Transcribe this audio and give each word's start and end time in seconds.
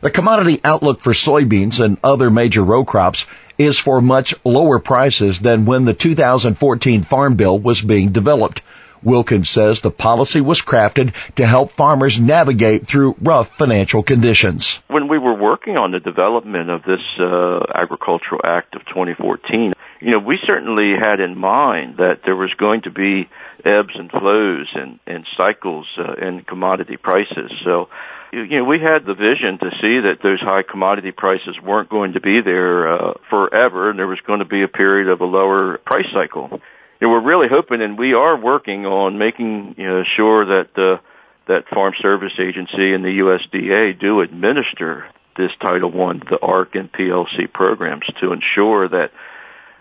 The 0.00 0.10
commodity 0.10 0.60
outlook 0.64 1.00
for 1.00 1.12
soybeans 1.12 1.78
and 1.78 1.98
other 2.02 2.30
major 2.30 2.62
row 2.62 2.84
crops 2.84 3.26
is 3.56 3.78
for 3.78 4.02
much 4.02 4.34
lower 4.44 4.78
prices 4.78 5.38
than 5.38 5.64
when 5.64 5.84
the 5.84 5.94
2014 5.94 7.04
Farm 7.04 7.36
Bill 7.36 7.58
was 7.58 7.80
being 7.80 8.12
developed. 8.12 8.60
Wilkins 9.04 9.50
says 9.50 9.80
the 9.80 9.90
policy 9.90 10.40
was 10.40 10.60
crafted 10.60 11.14
to 11.36 11.46
help 11.46 11.72
farmers 11.72 12.20
navigate 12.20 12.86
through 12.86 13.16
rough 13.20 13.56
financial 13.56 14.02
conditions. 14.02 14.80
When 14.88 15.08
we 15.08 15.18
were 15.18 15.34
working 15.34 15.76
on 15.76 15.90
the 15.90 16.00
development 16.00 16.70
of 16.70 16.82
this 16.82 17.02
uh, 17.18 17.60
Agricultural 17.74 18.40
Act 18.44 18.74
of 18.74 18.84
2014, 18.86 19.74
you 20.00 20.10
know, 20.10 20.18
we 20.18 20.38
certainly 20.46 20.92
had 21.00 21.20
in 21.20 21.36
mind 21.38 21.96
that 21.96 22.20
there 22.24 22.36
was 22.36 22.52
going 22.58 22.82
to 22.82 22.90
be 22.90 23.28
ebbs 23.64 23.94
and 23.94 24.10
flows 24.10 24.68
and, 24.74 24.98
and 25.06 25.26
cycles 25.36 25.86
uh, 25.98 26.26
in 26.26 26.42
commodity 26.42 26.98
prices. 26.98 27.50
So, 27.64 27.88
you 28.32 28.58
know, 28.58 28.64
we 28.64 28.80
had 28.80 29.06
the 29.06 29.14
vision 29.14 29.58
to 29.60 29.70
see 29.80 30.00
that 30.04 30.18
those 30.22 30.40
high 30.40 30.62
commodity 30.62 31.12
prices 31.12 31.56
weren't 31.62 31.88
going 31.88 32.12
to 32.12 32.20
be 32.20 32.40
there 32.44 32.92
uh, 32.92 33.14
forever, 33.30 33.88
and 33.88 33.98
there 33.98 34.06
was 34.06 34.20
going 34.26 34.40
to 34.40 34.44
be 34.44 34.62
a 34.62 34.68
period 34.68 35.08
of 35.08 35.20
a 35.20 35.24
lower 35.24 35.78
price 35.78 36.06
cycle 36.12 36.60
know, 37.00 37.10
we're 37.10 37.20
really 37.20 37.48
hoping, 37.48 37.82
and 37.82 37.98
we 37.98 38.14
are 38.14 38.36
working 38.36 38.86
on 38.86 39.18
making 39.18 39.74
you 39.78 39.86
know, 39.86 40.04
sure 40.16 40.44
that 40.46 40.74
the 40.74 41.00
that 41.46 41.68
Farm 41.68 41.92
Service 42.00 42.32
Agency 42.38 42.94
and 42.94 43.04
the 43.04 43.18
USDA 43.18 44.00
do 44.00 44.22
administer 44.22 45.04
this 45.36 45.50
Title 45.60 45.90
One, 45.90 46.22
the 46.30 46.38
ARC 46.40 46.74
and 46.74 46.90
PLC 46.90 47.52
programs 47.52 48.06
to 48.20 48.32
ensure 48.32 48.88
that 48.88 49.10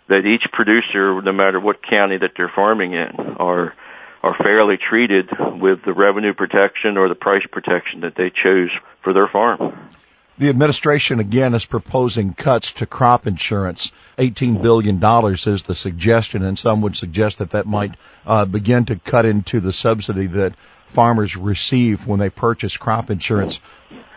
that 0.09 0.25
each 0.25 0.43
producer, 0.51 1.21
no 1.21 1.31
matter 1.31 1.59
what 1.59 1.81
county 1.81 2.17
that 2.17 2.31
they're 2.35 2.51
farming 2.53 2.93
in, 2.93 3.35
are 3.37 3.73
are 4.21 4.35
fairly 4.35 4.77
treated 4.77 5.29
with 5.59 5.83
the 5.83 5.93
revenue 5.93 6.33
protection 6.33 6.97
or 6.97 7.09
the 7.09 7.15
price 7.15 7.45
protection 7.51 8.01
that 8.01 8.15
they 8.15 8.29
chose 8.29 8.69
for 9.01 9.13
their 9.13 9.27
farm. 9.27 9.89
The 10.37 10.49
administration 10.49 11.19
again 11.19 11.53
is 11.53 11.63
proposing 11.63 12.33
cuts 12.33 12.71
to 12.73 12.87
crop 12.87 13.27
insurance. 13.27 13.91
$18 14.17 14.63
billion 14.63 14.95
is 14.97 15.63
the 15.63 15.75
suggestion, 15.75 16.43
and 16.43 16.57
some 16.57 16.81
would 16.81 16.95
suggest 16.95 17.37
that 17.37 17.51
that 17.51 17.67
might 17.67 17.95
uh, 18.25 18.45
begin 18.45 18.85
to 18.85 18.95
cut 18.95 19.25
into 19.25 19.59
the 19.59 19.73
subsidy 19.73 20.27
that 20.27 20.55
farmers 20.87 21.35
receive 21.35 22.07
when 22.07 22.19
they 22.19 22.31
purchase 22.31 22.75
crop 22.77 23.11
insurance. 23.11 23.59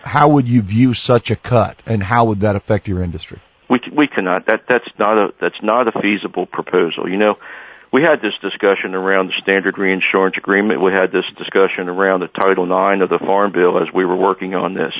How 0.02 0.28
would 0.28 0.48
you 0.48 0.62
view 0.62 0.94
such 0.94 1.30
a 1.30 1.36
cut, 1.36 1.76
and 1.84 2.02
how 2.02 2.26
would 2.26 2.40
that 2.40 2.56
affect 2.56 2.88
your 2.88 3.02
industry? 3.02 3.40
We 3.68 3.80
we 3.92 4.06
cannot. 4.06 4.46
That 4.46 4.62
that's 4.68 4.88
not 4.98 5.18
a 5.18 5.34
that's 5.40 5.60
not 5.60 5.88
a 5.88 6.00
feasible 6.00 6.46
proposal. 6.46 7.10
You 7.10 7.16
know, 7.16 7.34
we 7.92 8.02
had 8.02 8.22
this 8.22 8.34
discussion 8.40 8.94
around 8.94 9.26
the 9.26 9.34
standard 9.42 9.76
reinsurance 9.76 10.36
agreement. 10.38 10.80
We 10.80 10.92
had 10.92 11.10
this 11.10 11.24
discussion 11.36 11.88
around 11.88 12.20
the 12.20 12.28
Title 12.28 12.64
IX 12.64 13.02
of 13.02 13.08
the 13.08 13.18
Farm 13.18 13.50
Bill 13.50 13.82
as 13.82 13.92
we 13.92 14.04
were 14.04 14.16
working 14.16 14.54
on 14.54 14.74
this 14.74 14.94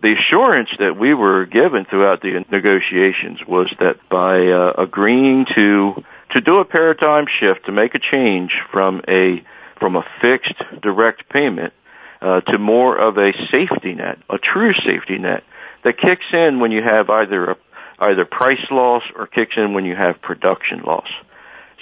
the 0.00 0.14
assurance 0.18 0.70
that 0.78 0.96
we 0.96 1.12
were 1.12 1.44
given 1.44 1.84
throughout 1.84 2.22
the 2.22 2.44
negotiations 2.50 3.40
was 3.46 3.72
that 3.78 3.96
by 4.08 4.46
uh, 4.46 4.82
agreeing 4.82 5.44
to 5.54 6.02
to 6.30 6.40
do 6.40 6.58
a 6.58 6.64
paradigm 6.64 7.26
shift 7.26 7.66
to 7.66 7.72
make 7.72 7.94
a 7.94 7.98
change 7.98 8.52
from 8.70 9.02
a 9.06 9.44
from 9.78 9.96
a 9.96 10.04
fixed 10.20 10.62
direct 10.80 11.28
payment 11.28 11.74
uh, 12.22 12.40
to 12.40 12.58
more 12.58 12.96
of 12.96 13.18
a 13.18 13.32
safety 13.50 13.94
net, 13.94 14.18
a 14.30 14.38
true 14.38 14.72
safety 14.72 15.18
net 15.18 15.44
that 15.84 15.98
kicks 15.98 16.24
in 16.32 16.60
when 16.60 16.72
you 16.72 16.82
have 16.82 17.10
either 17.10 17.50
a, 17.50 17.56
either 17.98 18.24
price 18.24 18.64
loss 18.70 19.02
or 19.14 19.26
kicks 19.26 19.54
in 19.56 19.74
when 19.74 19.84
you 19.84 19.94
have 19.94 20.22
production 20.22 20.80
loss. 20.86 21.08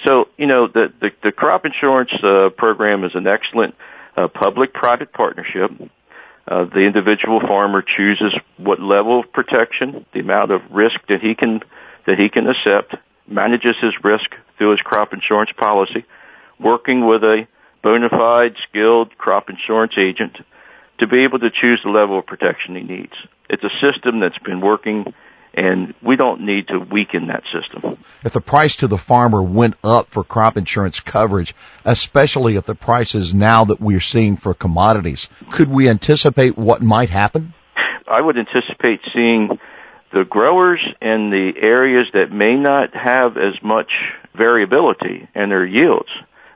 So 0.05 0.27
you 0.37 0.47
know 0.47 0.67
the 0.67 0.91
the, 0.99 1.11
the 1.23 1.31
crop 1.31 1.65
insurance 1.65 2.11
uh, 2.21 2.49
program 2.49 3.05
is 3.05 3.15
an 3.15 3.25
excellent 3.25 3.75
uh, 4.17 4.27
public-private 4.27 5.13
partnership 5.13 5.71
uh, 6.47 6.65
the 6.65 6.81
individual 6.81 7.39
farmer 7.39 7.81
chooses 7.81 8.33
what 8.57 8.81
level 8.81 9.19
of 9.19 9.31
protection, 9.31 10.05
the 10.13 10.19
amount 10.19 10.51
of 10.51 10.61
risk 10.71 10.99
that 11.07 11.21
he 11.21 11.35
can 11.35 11.61
that 12.07 12.17
he 12.17 12.29
can 12.29 12.47
accept, 12.49 12.95
manages 13.27 13.75
his 13.79 13.93
risk 14.03 14.31
through 14.57 14.71
his 14.71 14.81
crop 14.81 15.13
insurance 15.13 15.51
policy, 15.55 16.03
working 16.59 17.05
with 17.05 17.23
a 17.23 17.47
bona 17.83 18.09
fide, 18.09 18.55
skilled 18.67 19.15
crop 19.17 19.49
insurance 19.49 19.93
agent 19.97 20.37
to 20.97 21.07
be 21.07 21.23
able 21.23 21.39
to 21.39 21.49
choose 21.49 21.79
the 21.83 21.89
level 21.89 22.19
of 22.19 22.25
protection 22.25 22.75
he 22.75 22.81
needs. 22.81 23.13
It's 23.49 23.63
a 23.63 23.69
system 23.79 24.19
that's 24.19 24.37
been 24.39 24.61
working 24.61 25.13
and 25.53 25.93
we 26.01 26.15
don't 26.15 26.41
need 26.41 26.69
to 26.69 26.79
weaken 26.79 27.27
that 27.27 27.43
system. 27.51 28.00
If 28.23 28.33
the 28.33 28.41
price 28.41 28.75
to 28.77 28.87
the 28.87 28.99
farmer 28.99 29.41
went 29.41 29.75
up 29.83 30.11
for 30.11 30.23
crop 30.23 30.55
insurance 30.55 30.99
coverage, 30.99 31.55
especially 31.85 32.57
at 32.57 32.67
the 32.67 32.75
prices 32.75 33.33
now 33.33 33.65
that 33.65 33.81
we're 33.81 33.99
seeing 33.99 34.37
for 34.37 34.53
commodities, 34.53 35.27
could 35.49 35.69
we 35.69 35.89
anticipate 35.89 36.57
what 36.57 36.83
might 36.83 37.09
happen? 37.09 37.53
I 38.07 38.21
would 38.21 38.37
anticipate 38.37 39.01
seeing 39.13 39.57
the 40.13 40.25
growers 40.25 40.81
in 41.01 41.29
the 41.31 41.53
areas 41.59 42.07
that 42.13 42.31
may 42.31 42.55
not 42.55 42.93
have 42.93 43.37
as 43.37 43.61
much 43.63 43.91
variability 44.35 45.27
in 45.33 45.49
their 45.49 45.65
yields. 45.65 46.09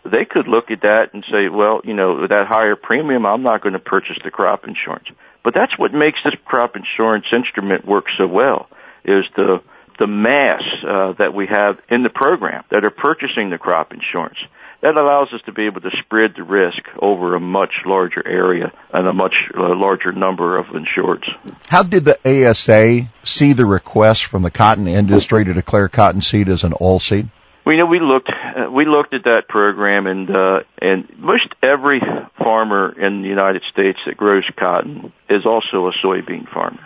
They 0.03 0.25
could 0.25 0.47
look 0.47 0.69
at 0.69 0.81
that 0.81 1.13
and 1.13 1.23
say, 1.31 1.49
well, 1.49 1.81
you 1.83 1.95
know, 1.95 2.19
with 2.21 2.29
that 2.29 2.45
higher 2.47 2.75
premium, 2.75 3.25
I'm 3.25 3.41
not 3.41 3.61
going 3.61 3.73
to 3.73 3.79
purchase 3.79 4.17
the 4.23 4.29
crop 4.29 4.67
insurance. 4.67 5.07
But 5.43 5.55
that's 5.55 5.77
what 5.79 5.93
makes 5.93 6.19
this 6.23 6.35
crop 6.45 6.75
insurance 6.75 7.25
instrument 7.31 7.85
work 7.85 8.05
so 8.17 8.27
well 8.27 8.67
is 9.03 9.25
the 9.35 9.61
the 9.99 10.07
mass 10.07 10.61
uh, 10.83 11.13
that 11.13 11.33
we 11.33 11.47
have 11.47 11.79
in 11.89 12.03
the 12.03 12.09
program 12.09 12.63
that 12.71 12.83
are 12.83 12.91
purchasing 12.91 13.49
the 13.49 13.57
crop 13.57 13.93
insurance. 13.93 14.37
That 14.81 14.97
allows 14.97 15.33
us 15.33 15.41
to 15.45 15.51
be 15.51 15.65
able 15.65 15.81
to 15.81 15.89
spread 16.03 16.35
the 16.35 16.43
risk 16.43 16.79
over 17.01 17.35
a 17.35 17.39
much 17.39 17.73
larger 17.85 18.25
area 18.27 18.71
and 18.93 19.07
a 19.07 19.13
much 19.13 19.33
uh, 19.57 19.73
larger 19.75 20.11
number 20.11 20.57
of 20.57 20.67
insureds. 20.67 21.25
How 21.67 21.83
did 21.83 22.05
the 22.05 22.19
ASA 22.23 23.09
see 23.23 23.53
the 23.53 23.65
request 23.65 24.25
from 24.25 24.43
the 24.43 24.51
cotton 24.51 24.87
industry 24.87 25.45
to 25.45 25.53
declare 25.53 25.87
cottonseed 25.87 26.49
as 26.49 26.63
an 26.63 26.73
oilseed? 26.73 27.31
Well, 27.65 27.73
you 27.73 27.81
know, 27.81 27.87
we 27.87 27.99
looked 27.99 28.29
uh, 28.29 28.69
we 28.69 28.85
looked 28.85 29.15
at 29.15 29.23
that 29.23 29.47
program, 29.49 30.05
and 30.05 30.29
uh, 30.29 30.59
and 30.79 31.17
most 31.17 31.47
every 31.63 31.99
farmer 32.37 32.91
in 32.91 33.23
the 33.23 33.27
United 33.27 33.63
States 33.71 33.97
that 34.05 34.17
grows 34.17 34.43
cotton 34.55 35.11
is 35.29 35.47
also 35.47 35.87
a 35.87 35.93
soybean 36.05 36.47
farmer. 36.47 36.85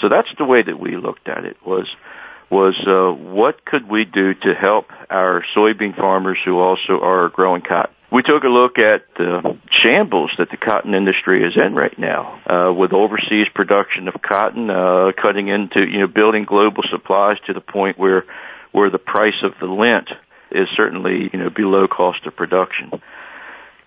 So 0.00 0.08
that's 0.08 0.28
the 0.36 0.44
way 0.44 0.62
that 0.62 0.78
we 0.78 0.96
looked 0.96 1.28
at 1.28 1.44
it 1.44 1.56
was 1.64 1.86
was 2.50 2.74
uh, 2.86 3.12
what 3.12 3.64
could 3.64 3.88
we 3.88 4.04
do 4.04 4.34
to 4.34 4.54
help 4.54 4.86
our 5.10 5.44
soybean 5.54 5.96
farmers 5.96 6.38
who 6.44 6.58
also 6.58 7.00
are 7.02 7.28
growing 7.28 7.62
cotton. 7.62 7.94
We 8.10 8.22
took 8.22 8.42
a 8.42 8.48
look 8.48 8.78
at 8.78 9.04
the 9.18 9.58
shambles 9.70 10.30
that 10.38 10.50
the 10.50 10.56
cotton 10.56 10.94
industry 10.94 11.44
is 11.44 11.54
in 11.56 11.74
right 11.74 11.96
now, 11.98 12.40
uh, 12.46 12.72
with 12.72 12.94
overseas 12.94 13.48
production 13.54 14.08
of 14.08 14.14
cotton, 14.22 14.70
uh, 14.70 15.12
cutting 15.20 15.48
into, 15.48 15.80
you 15.86 15.98
know, 15.98 16.06
building 16.06 16.44
global 16.44 16.82
supplies 16.90 17.36
to 17.46 17.52
the 17.52 17.60
point 17.60 17.98
where, 17.98 18.24
where 18.72 18.88
the 18.88 18.98
price 18.98 19.42
of 19.42 19.52
the 19.60 19.66
lint 19.66 20.10
is 20.50 20.68
certainly, 20.74 21.28
you 21.30 21.38
know, 21.38 21.50
below 21.50 21.86
cost 21.86 22.24
of 22.24 22.34
production. 22.34 22.90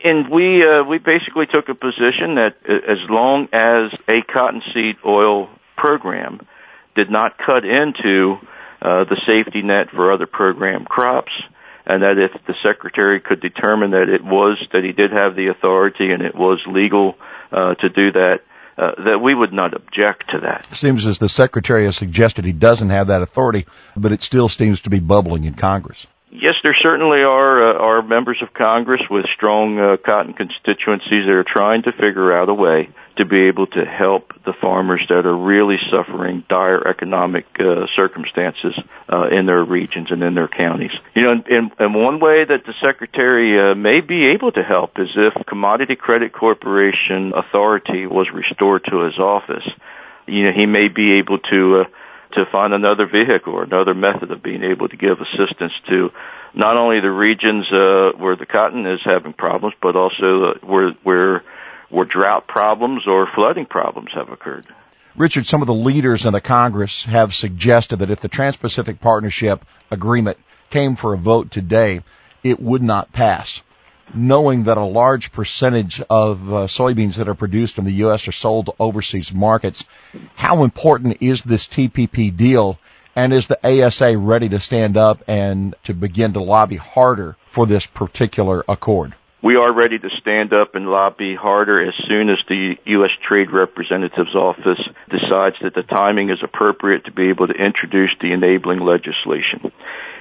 And 0.04 0.30
we, 0.30 0.64
uh, 0.64 0.84
we 0.84 1.00
basically 1.00 1.48
took 1.48 1.70
a 1.70 1.76
position 1.76 2.36
that 2.36 2.58
as 2.68 3.00
long 3.10 3.48
as 3.54 3.92
a 4.08 4.22
cottonseed 4.32 4.98
oil 5.04 5.50
program 5.78 6.42
did 6.96 7.10
not 7.10 7.38
cut 7.38 7.64
into 7.66 8.36
uh, 8.82 9.04
the 9.06 9.20
safety 9.28 9.62
net 9.62 9.90
for 9.92 10.12
other 10.12 10.26
program 10.26 10.86
crops, 10.86 11.32
and 11.86 12.04
that 12.04 12.18
if 12.18 12.32
the 12.46 12.56
secretary 12.64 13.20
could 13.20 13.42
determine 13.42 13.92
that 13.92 14.10
it 14.10 14.24
was 14.24 14.58
that 14.74 14.84
he 14.84 14.92
did 14.92 15.12
have 15.12 15.36
the 15.36 15.48
authority 15.48 16.12
and 16.12 16.22
it 16.22 16.36
was 16.36 16.60
legal 16.68 17.16
uh, 17.52 17.76
to 17.76 17.90
do 17.90 18.12
that, 18.12 18.40
uh, 18.78 18.92
that 19.04 19.20
we 19.20 19.36
would 19.36 19.54
not 19.54 19.74
object 19.74 20.30
to 20.32 20.40
that. 20.40 20.68
It 20.72 20.78
seems 20.78 21.06
as 21.06 21.20
the 21.20 21.30
secretary 21.30 21.86
has 21.86 21.98
suggested 21.98 22.46
he 22.46 22.52
doesn't 22.52 22.90
have 22.90 23.08
that 23.08 23.22
authority, 23.22 23.66
but 23.96 24.12
it 24.12 24.22
still 24.22 24.50
seems 24.50 24.82
to 24.82 24.90
be 24.90 25.00
bubbling 25.00 25.44
in 25.44 25.54
Congress. 25.54 26.08
Yes, 26.34 26.56
there 26.64 26.76
certainly 26.82 27.24
are 27.24 27.76
uh, 27.76 27.78
are 27.78 28.02
members 28.02 28.38
of 28.42 28.54
Congress 28.54 29.02
with 29.10 29.26
strong 29.36 29.78
uh, 29.78 29.98
cotton 29.98 30.32
constituencies 30.34 31.26
that 31.26 31.32
are 31.32 31.46
trying 31.46 31.84
to 31.84 31.92
figure 31.92 32.32
out 32.32 32.48
a 32.48 32.54
way 32.54 32.90
to 33.18 33.26
be 33.26 33.50
able 33.50 33.68
to 33.68 33.84
help 33.84 34.32
the 34.46 34.54
farmers 34.54 35.02
that 35.10 35.26
are 35.26 35.38
really 35.38 35.76
suffering 35.92 36.46
dire 36.48 36.88
economic 36.88 37.46
uh, 37.60 37.86
circumstances 37.98 38.74
uh, 39.12 39.28
in 39.28 39.46
their 39.46 39.62
regions 39.62 40.08
and 40.10 40.24
in 40.24 40.34
their 40.34 40.48
counties. 40.48 40.92
You 41.16 41.24
know, 41.24 41.32
and, 41.50 41.72
and 41.78 41.94
one 41.94 42.22
way 42.22 42.46
that 42.46 42.64
the 42.66 42.74
secretary 42.82 43.60
uh, 43.60 43.76
may 43.76 44.00
be 44.00 44.28
able 44.28 44.54
to 44.54 44.64
help 44.64 45.00
is 45.00 45.10
if 45.18 45.34
Commodity 45.48 45.98
Credit 45.98 46.32
Corporation 46.32 47.34
authority 47.36 48.08
was 48.08 48.28
restored 48.34 48.86
to 48.86 49.02
his 49.02 49.20
office. 49.20 49.68
You 50.28 50.46
know, 50.46 50.52
he 50.56 50.66
may 50.66 50.88
be 50.88 51.20
able 51.20 51.40
to. 51.40 51.86
To 52.34 52.46
find 52.52 52.74
another 52.74 53.08
vehicle 53.08 53.54
or 53.54 53.64
another 53.64 53.94
method 53.94 54.32
of 54.32 54.42
being 54.42 54.64
able 54.64 54.88
to 54.88 54.96
give 54.96 55.20
assistance 55.20 55.74
to 55.90 56.12
not 56.54 56.78
only 56.78 57.02
the 57.02 57.12
regions 57.12 57.66
uh, 57.72 58.18
where 58.18 58.36
the 58.36 58.46
cotton 58.46 58.86
is 58.86 59.02
having 59.04 59.34
problems, 59.34 59.76
but 59.82 59.96
also 59.96 60.52
uh, 60.52 60.66
where 60.66 60.92
where 61.04 61.44
where 61.90 62.06
drought 62.06 62.48
problems 62.48 63.04
or 63.06 63.28
flooding 63.36 63.66
problems 63.66 64.12
have 64.14 64.30
occurred. 64.30 64.66
Richard, 65.16 65.46
some 65.46 65.62
of 65.62 65.68
the 65.68 65.74
leaders 65.74 66.26
in 66.26 66.32
the 66.32 66.40
Congress 66.40 67.04
have 67.04 67.36
suggested 67.36 68.00
that 68.00 68.12
if 68.12 68.22
the 68.22 68.30
Trans-Pacific 68.30 69.02
Partnership 69.02 69.66
Agreement 69.90 70.38
came 70.70 70.96
for 70.96 71.14
a 71.14 71.18
vote 71.18 71.52
today, 71.52 72.02
it 72.44 72.62
would 72.62 72.82
not 72.82 73.12
pass 73.12 73.62
knowing 74.14 74.64
that 74.64 74.78
a 74.78 74.84
large 74.84 75.32
percentage 75.32 76.02
of 76.10 76.42
uh, 76.54 76.68
soybeans 76.68 77.16
that 77.16 77.28
are 77.28 77.36
produced 77.36 77.78
in 77.78 77.86
the 77.86 77.94
U.S. 78.06 78.28
are 78.28 78.34
sold 78.34 78.68
to 78.68 78.74
overseas 78.80 79.34
markets. 79.34 79.86
How 80.36 80.64
important 80.64 81.18
is 81.22 81.44
this 81.44 81.68
TPP 81.68 82.36
deal? 82.36 82.80
And 83.16 83.34
is 83.34 83.48
the 83.48 83.60
ASA 83.66 84.18
ready 84.18 84.50
to 84.50 84.60
stand 84.60 84.96
up 84.96 85.24
and 85.28 85.76
to 85.84 85.94
begin 85.94 86.34
to 86.34 86.42
lobby 86.42 86.78
harder 86.78 87.36
for 87.50 87.66
this 87.68 87.86
particular 87.86 88.64
accord? 88.70 89.16
We 89.44 89.56
are 89.56 89.74
ready 89.74 89.98
to 89.98 90.10
stand 90.22 90.54
up 90.54 90.76
and 90.76 90.86
lobby 90.86 91.36
harder 91.36 91.82
as 91.82 91.96
soon 92.08 92.30
as 92.30 92.38
the 92.48 92.76
U.S. 92.86 93.10
Trade 93.28 93.52
Representative's 93.52 94.36
office 94.36 94.80
decides 95.10 95.56
that 95.64 95.74
the 95.74 95.82
timing 95.82 96.30
is 96.30 96.38
appropriate 96.44 97.06
to 97.06 97.12
be 97.12 97.30
able 97.30 97.48
to 97.48 97.54
introduce 97.54 98.12
the 98.22 98.34
enabling 98.34 98.80
legislation 98.82 99.72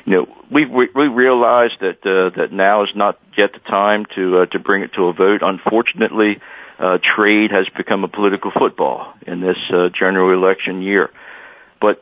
you 0.05 0.13
know, 0.13 0.27
we 0.51 0.67
we, 0.67 0.89
we 0.95 1.07
realize 1.07 1.71
that 1.81 2.05
uh, 2.05 2.37
that 2.37 2.53
now 2.53 2.85
is 2.85 2.91
not 2.95 3.19
yet 3.37 3.53
the 3.53 3.59
time 3.61 4.07
to 4.15 4.39
uh, 4.39 4.47
to 4.47 4.59
bring 4.59 4.83
it 4.83 4.93
to 4.95 5.07
a 5.07 5.13
vote. 5.13 5.43
Unfortunately, 5.43 6.41
uh, 6.79 6.99
trade 7.17 7.51
has 7.51 7.67
become 7.77 8.05
a 8.05 8.09
political 8.09 8.51
football 8.51 9.13
in 9.27 9.41
this 9.41 9.59
uh, 9.71 9.89
general 9.89 10.33
election 10.33 10.83
year. 10.83 11.11
But 11.81 12.01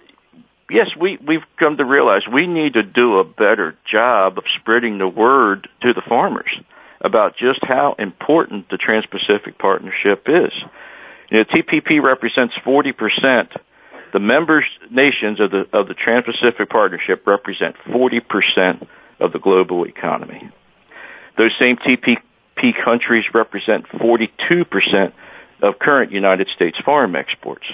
yes, 0.71 0.89
we 0.99 1.19
we've 1.27 1.45
come 1.59 1.77
to 1.77 1.85
realize 1.85 2.23
we 2.33 2.47
need 2.47 2.75
to 2.75 2.83
do 2.83 3.19
a 3.19 3.25
better 3.25 3.77
job 3.91 4.39
of 4.39 4.44
spreading 4.61 4.99
the 4.99 5.09
word 5.09 5.69
to 5.83 5.93
the 5.93 6.03
farmers 6.09 6.51
about 7.01 7.37
just 7.37 7.61
how 7.62 7.94
important 7.99 8.69
the 8.71 8.77
Trans-Pacific 8.77 9.56
Partnership 9.59 10.27
is. 10.27 10.53
You 11.31 11.39
know, 11.39 11.44
TPP 11.44 12.03
represents 12.03 12.55
40 12.65 12.93
percent 12.93 13.53
the 14.12 14.20
member 14.20 14.64
nations 14.90 15.40
of 15.40 15.50
the 15.50 15.66
of 15.72 15.88
the 15.88 15.94
Trans-Pacific 15.94 16.69
Partnership 16.69 17.26
represent 17.26 17.76
40% 17.88 18.87
of 19.20 19.32
the 19.32 19.38
global 19.38 19.84
economy. 19.84 20.50
Those 21.37 21.52
same 21.58 21.76
TPP 21.76 22.84
countries 22.84 23.25
represent 23.32 23.87
42% 23.88 25.12
of 25.62 25.78
current 25.78 26.12
United 26.12 26.49
States 26.55 26.78
farm 26.84 27.16
exports. 27.16 27.66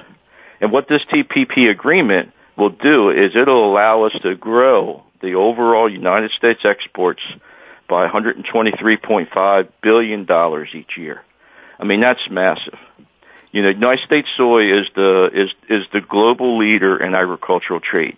And 0.61 0.73
what 0.73 0.89
this 0.89 1.03
TPP 1.13 1.71
agreement 1.71 2.33
will 2.57 2.71
do 2.71 3.11
is 3.11 3.35
it'll 3.35 3.71
allow 3.71 4.05
us 4.05 4.13
to 4.23 4.35
grow 4.35 5.03
the 5.21 5.35
overall 5.35 5.91
United 5.91 6.31
States 6.33 6.61
exports 6.65 7.23
by 7.89 8.09
123.5 8.09 9.69
billion 9.83 10.25
dollars 10.25 10.69
each 10.75 10.97
year. 10.97 11.23
I 11.79 11.85
mean 11.85 12.01
that's 12.01 12.21
massive. 12.31 12.79
You 13.55 13.63
know, 13.63 13.69
United 13.69 14.05
States 14.05 14.29
soy 14.37 14.81
is 14.81 14.89
the 14.97 15.31
is 15.33 15.51
is 15.69 15.87
the 15.93 16.01
global 16.01 16.59
leader 16.59 17.01
in 17.01 17.15
agricultural 17.15 17.79
trade. 17.79 18.17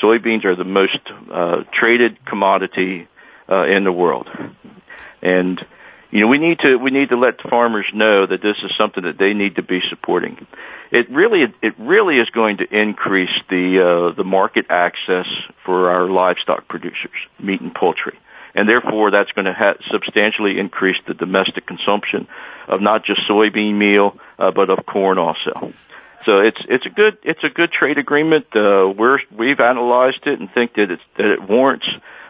Soybeans 0.00 0.44
are 0.44 0.54
the 0.54 0.62
most 0.62 1.00
uh, 1.28 1.64
traded 1.72 2.24
commodity 2.24 3.08
uh, 3.50 3.64
in 3.64 3.82
the 3.82 3.90
world, 3.90 4.28
and 5.20 5.60
you 6.12 6.20
know 6.20 6.28
we 6.28 6.38
need 6.38 6.60
to 6.60 6.76
we 6.76 6.92
need 6.92 7.08
to 7.08 7.16
let 7.16 7.40
farmers 7.40 7.86
know 7.92 8.26
that 8.28 8.40
this 8.42 8.58
is 8.62 8.70
something 8.78 9.02
that 9.02 9.18
they 9.18 9.34
need 9.34 9.56
to 9.56 9.62
be 9.64 9.80
supporting. 9.90 10.46
It 10.92 11.10
really 11.10 11.52
it 11.62 11.74
really 11.80 12.18
is 12.18 12.30
going 12.30 12.58
to 12.58 12.66
increase 12.70 13.36
the 13.50 14.12
uh, 14.12 14.14
the 14.14 14.22
market 14.22 14.66
access 14.70 15.26
for 15.64 15.90
our 15.90 16.08
livestock 16.08 16.68
producers, 16.68 17.18
meat 17.40 17.60
and 17.60 17.74
poultry 17.74 18.16
and 18.56 18.68
therefore 18.68 19.10
that's 19.10 19.30
going 19.32 19.44
to 19.44 19.52
ha- 19.52 19.76
substantially 19.92 20.58
increase 20.58 20.96
the 21.06 21.14
domestic 21.14 21.66
consumption 21.66 22.26
of 22.66 22.80
not 22.80 23.04
just 23.04 23.20
soybean 23.28 23.74
meal, 23.74 24.18
uh, 24.38 24.50
but 24.50 24.70
of 24.70 24.84
corn 24.86 25.18
also. 25.18 25.72
So 26.24 26.40
it's 26.40 26.58
it's 26.68 26.86
a 26.86 26.88
good 26.88 27.18
it's 27.22 27.44
a 27.44 27.50
good 27.50 27.70
trade 27.70 27.98
agreement. 27.98 28.46
Uh, 28.54 28.92
we're 28.96 29.18
we've 29.30 29.60
analyzed 29.60 30.26
it 30.26 30.40
and 30.40 30.50
think 30.50 30.74
that 30.74 30.90
it's 30.90 31.02
that 31.18 31.26
it 31.26 31.48
warrants 31.48 31.86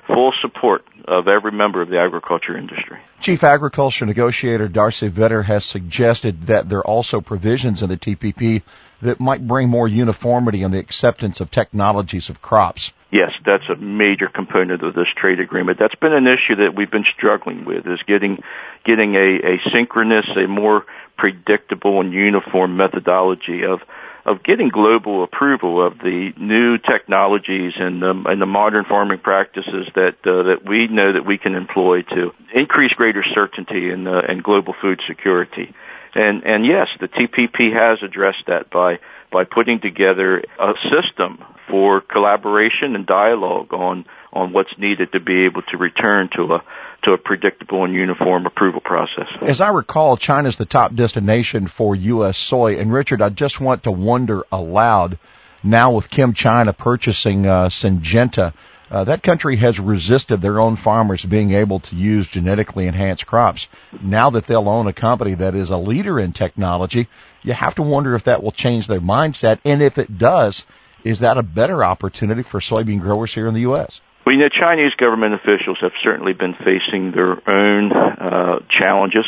full 0.07 0.33
support 0.41 0.85
of 1.07 1.29
every 1.29 1.53
member 1.53 1.83
of 1.83 1.89
the 1.89 1.99
agriculture 1.99 2.57
industry. 2.57 2.99
Chief 3.21 3.43
Agriculture 3.43 4.07
Negotiator 4.07 4.69
Darcy 4.69 5.11
Vetter 5.11 5.45
has 5.45 5.65
suggested 5.65 6.47
that 6.49 6.69
there 6.69 6.79
are 6.79 6.87
also 6.87 7.21
provisions 7.21 7.83
in 7.83 7.89
the 7.89 7.97
TPP 7.97 8.63
that 9.03 9.21
might 9.21 9.47
bring 9.47 9.69
more 9.69 9.87
uniformity 9.87 10.63
in 10.63 10.71
the 10.71 10.79
acceptance 10.79 11.41
of 11.41 11.51
technologies 11.51 12.31
of 12.31 12.41
crops. 12.41 12.93
Yes, 13.11 13.33
that's 13.45 13.69
a 13.69 13.77
major 13.77 14.29
component 14.29 14.83
of 14.83 14.95
this 14.95 15.09
trade 15.17 15.39
agreement. 15.39 15.79
That's 15.79 15.95
been 15.95 16.13
an 16.13 16.27
issue 16.27 16.57
that 16.57 16.75
we've 16.75 16.91
been 16.91 17.07
struggling 17.17 17.65
with 17.65 17.87
is 17.87 18.01
getting 18.07 18.43
getting 18.85 19.15
a, 19.15 19.55
a 19.55 19.71
synchronous, 19.73 20.27
a 20.37 20.47
more 20.47 20.85
predictable 21.17 22.01
and 22.01 22.13
uniform 22.13 22.77
methodology 22.77 23.65
of 23.65 23.81
of 24.27 24.43
getting 24.43 24.69
global 24.69 25.23
approval 25.23 25.87
of 25.87 25.99
the 25.99 26.33
new 26.37 26.79
technologies 26.79 27.75
and 27.79 28.03
the, 28.03 28.11
and 28.27 28.43
the 28.43 28.47
modern 28.47 28.85
farming 28.85 29.21
practices 29.21 29.87
that 29.95 30.17
uh, 30.27 30.43
that 30.43 30.59
we 30.67 30.89
know 30.89 31.13
that 31.13 31.25
we 31.25 31.39
can 31.39 31.55
employ 31.55 32.03
to 32.03 32.33
increase 32.53 32.93
greater 32.93 33.25
certainty 33.35 33.89
in 33.89 34.07
uh, 34.07 34.21
in 34.29 34.43
global 34.43 34.75
food 34.83 35.01
security. 35.07 35.73
And 36.15 36.45
and 36.45 36.67
yes, 36.67 36.89
the 36.99 37.07
TPP 37.07 37.73
has 37.75 38.01
addressed 38.03 38.47
that 38.49 38.69
by 38.69 38.99
by 39.31 39.45
putting 39.45 39.81
together 39.81 40.43
a 40.59 40.75
system 40.91 41.45
for 41.69 42.01
collaboration 42.01 42.97
and 42.97 43.07
dialogue 43.07 43.73
on 43.73 44.07
on 44.33 44.53
what's 44.53 44.77
needed 44.77 45.13
to 45.13 45.21
be 45.21 45.45
able 45.45 45.63
to 45.63 45.77
return 45.77 46.31
to 46.35 46.55
a 46.55 46.65
to 47.07 47.13
a 47.13 47.19
predictable 47.19 47.85
and 47.85 47.95
uniform 47.95 48.47
approval 48.47 48.81
process. 48.81 49.33
As 49.41 49.61
I 49.61 49.69
recall, 49.69 50.17
China 50.17 50.49
is 50.49 50.57
the 50.57 50.67
top 50.67 50.95
destination 50.95 51.69
for 51.69 51.95
U.S. 51.95 52.37
soy. 52.37 52.79
And 52.79 52.93
Richard, 52.93 53.23
I 53.23 53.29
just 53.29 53.61
want 53.61 53.85
to 53.85 53.93
wonder 53.93 54.45
aloud, 54.51 55.19
now 55.63 55.93
with 55.93 56.11
ChemChina 56.11 56.77
purchasing 56.77 57.47
uh, 57.47 57.69
Syngenta, 57.69 58.53
uh, 58.91 59.05
that 59.05 59.23
country 59.23 59.57
has 59.57 59.79
resisted 59.81 60.41
their 60.41 60.61
own 60.61 60.77
farmers 60.77 61.25
being 61.25 61.53
able 61.53 61.81
to 61.81 61.97
use 61.97 62.29
genetically 62.29 62.87
enhanced 62.87 63.27
crops. 63.27 63.69
Now 64.01 64.31
that 64.31 64.47
they'll 64.47 64.69
own 64.69 64.87
a 64.89 64.93
company 64.93 65.35
that 65.35 65.55
is 65.55 65.71
a 65.71 65.77
leader 65.77 66.19
in 66.19 66.33
technology, 66.33 67.09
you 67.43 67.53
have 67.53 67.77
to 67.77 67.83
wonder 67.83 68.15
if 68.15 68.25
that 68.25 68.43
will 68.43 68.53
change 68.53 68.87
their 68.87 69.01
mindset. 69.01 69.61
And 69.65 69.81
if 69.81 69.99
it 69.99 70.19
does, 70.19 70.65
is 71.05 71.21
that 71.21 71.39
a 71.39 71.43
better 71.43 71.85
opportunity 71.85 72.43
for 72.43 72.61
soybean 72.61 73.01
growers 73.01 73.33
here 73.33 73.47
in 73.47 73.55
the 73.55 73.61
U.S.? 73.61 74.01
You 74.29 74.39
know, 74.39 74.49
Chinese 74.49 74.93
government 74.95 75.35
officials 75.35 75.79
have 75.81 75.93
certainly 76.03 76.33
been 76.33 76.55
facing 76.55 77.13
their 77.13 77.39
own 77.49 77.93
uh, 77.93 78.59
challenges 78.69 79.25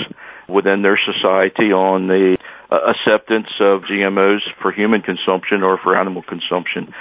within 0.49 0.83
their 0.83 0.99
society 0.99 1.73
on 1.73 2.09
the 2.09 2.37
uh, 2.71 2.77
acceptance 2.91 3.47
of 3.61 3.83
GMOs 3.83 4.41
for 4.61 4.73
human 4.73 5.03
consumption 5.03 5.63
or 5.63 5.79
for 5.79 5.97
animal 5.97 6.23
consumption. 6.23 6.93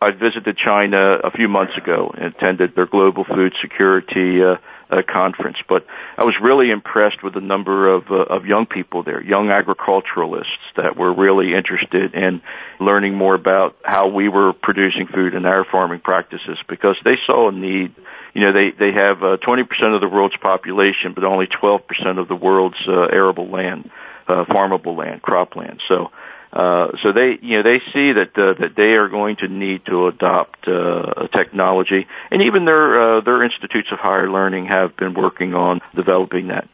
I 0.00 0.12
visited 0.12 0.56
China 0.56 1.18
a 1.24 1.30
few 1.32 1.48
months 1.48 1.76
ago 1.76 2.14
and 2.16 2.34
attended 2.34 2.76
their 2.76 2.86
global 2.86 3.24
food 3.24 3.52
security 3.60 4.42
uh, 4.42 4.56
uh, 4.90 5.02
conference. 5.06 5.58
But 5.68 5.86
I 6.16 6.24
was 6.24 6.34
really 6.42 6.70
impressed 6.70 7.22
with 7.22 7.34
the 7.34 7.40
number 7.40 7.92
of 7.92 8.10
uh, 8.10 8.14
of 8.14 8.46
young 8.46 8.66
people 8.66 9.02
there, 9.02 9.22
young 9.22 9.50
agriculturalists 9.50 10.52
that 10.76 10.96
were 10.96 11.12
really 11.12 11.54
interested 11.54 12.14
in 12.14 12.42
learning 12.80 13.14
more 13.14 13.34
about 13.34 13.76
how 13.84 14.08
we 14.08 14.28
were 14.28 14.52
producing 14.52 15.06
food 15.06 15.34
and 15.34 15.46
our 15.46 15.64
farming 15.64 16.00
practices 16.00 16.58
because 16.68 16.96
they 17.04 17.16
saw 17.26 17.48
a 17.48 17.52
need. 17.52 17.94
You 18.34 18.42
know, 18.42 18.52
they 18.52 18.70
they 18.70 18.92
have 18.92 19.22
uh, 19.22 19.36
20% 19.38 19.94
of 19.94 20.00
the 20.00 20.08
world's 20.08 20.36
population, 20.36 21.12
but 21.14 21.24
only 21.24 21.46
12% 21.46 22.18
of 22.18 22.28
the 22.28 22.36
world's 22.36 22.76
uh, 22.86 23.06
arable 23.12 23.48
land, 23.48 23.90
uh, 24.26 24.44
farmable 24.44 24.96
land, 24.96 25.22
cropland. 25.22 25.80
So 25.88 26.10
Uh, 26.54 26.96
so 27.02 27.12
they, 27.12 27.36
you 27.42 27.56
know, 27.56 27.62
they 27.64 27.80
see 27.92 28.12
that 28.12 28.30
uh, 28.38 28.54
that 28.60 28.76
they 28.76 28.94
are 28.94 29.08
going 29.08 29.34
to 29.34 29.48
need 29.48 29.84
to 29.86 30.06
adopt 30.06 30.68
uh, 30.68 31.26
technology, 31.32 32.06
and 32.30 32.42
even 32.42 32.64
their 32.64 33.16
uh, 33.16 33.20
their 33.22 33.42
institutes 33.42 33.88
of 33.90 33.98
higher 33.98 34.30
learning 34.30 34.66
have 34.66 34.96
been 34.96 35.14
working 35.14 35.54
on 35.54 35.80
developing 35.96 36.48
that. 36.48 36.68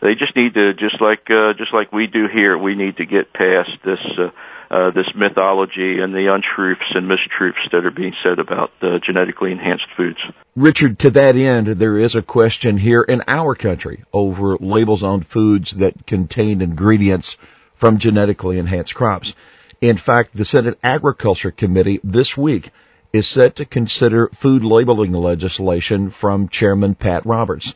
They 0.00 0.14
just 0.14 0.34
need 0.36 0.54
to, 0.54 0.72
just 0.72 1.02
like 1.02 1.30
uh, 1.30 1.52
just 1.52 1.74
like 1.74 1.92
we 1.92 2.06
do 2.06 2.28
here, 2.28 2.56
we 2.56 2.74
need 2.74 2.96
to 2.96 3.04
get 3.04 3.30
past 3.34 3.70
this 3.84 4.00
uh, 4.18 4.30
uh, 4.70 4.90
this 4.92 5.06
mythology 5.14 6.00
and 6.00 6.14
the 6.14 6.32
untruths 6.32 6.90
and 6.94 7.06
mistruths 7.06 7.70
that 7.72 7.84
are 7.84 7.90
being 7.90 8.14
said 8.22 8.38
about 8.38 8.72
uh, 8.80 8.98
genetically 9.00 9.52
enhanced 9.52 9.86
foods. 9.98 10.18
Richard, 10.54 10.98
to 11.00 11.10
that 11.10 11.36
end, 11.36 11.66
there 11.66 11.98
is 11.98 12.14
a 12.14 12.22
question 12.22 12.78
here 12.78 13.02
in 13.02 13.22
our 13.28 13.54
country 13.54 14.02
over 14.14 14.56
labels 14.56 15.02
on 15.02 15.22
foods 15.22 15.72
that 15.72 16.06
contain 16.06 16.62
ingredients 16.62 17.36
from 17.76 17.98
genetically 17.98 18.58
enhanced 18.58 18.94
crops. 18.94 19.34
In 19.80 19.96
fact, 19.96 20.34
the 20.34 20.44
Senate 20.44 20.78
Agriculture 20.82 21.50
Committee 21.50 22.00
this 22.02 22.36
week 22.36 22.70
is 23.12 23.26
set 23.26 23.56
to 23.56 23.64
consider 23.64 24.28
food 24.28 24.64
labeling 24.64 25.12
legislation 25.12 26.10
from 26.10 26.48
Chairman 26.48 26.94
Pat 26.94 27.24
Roberts. 27.26 27.74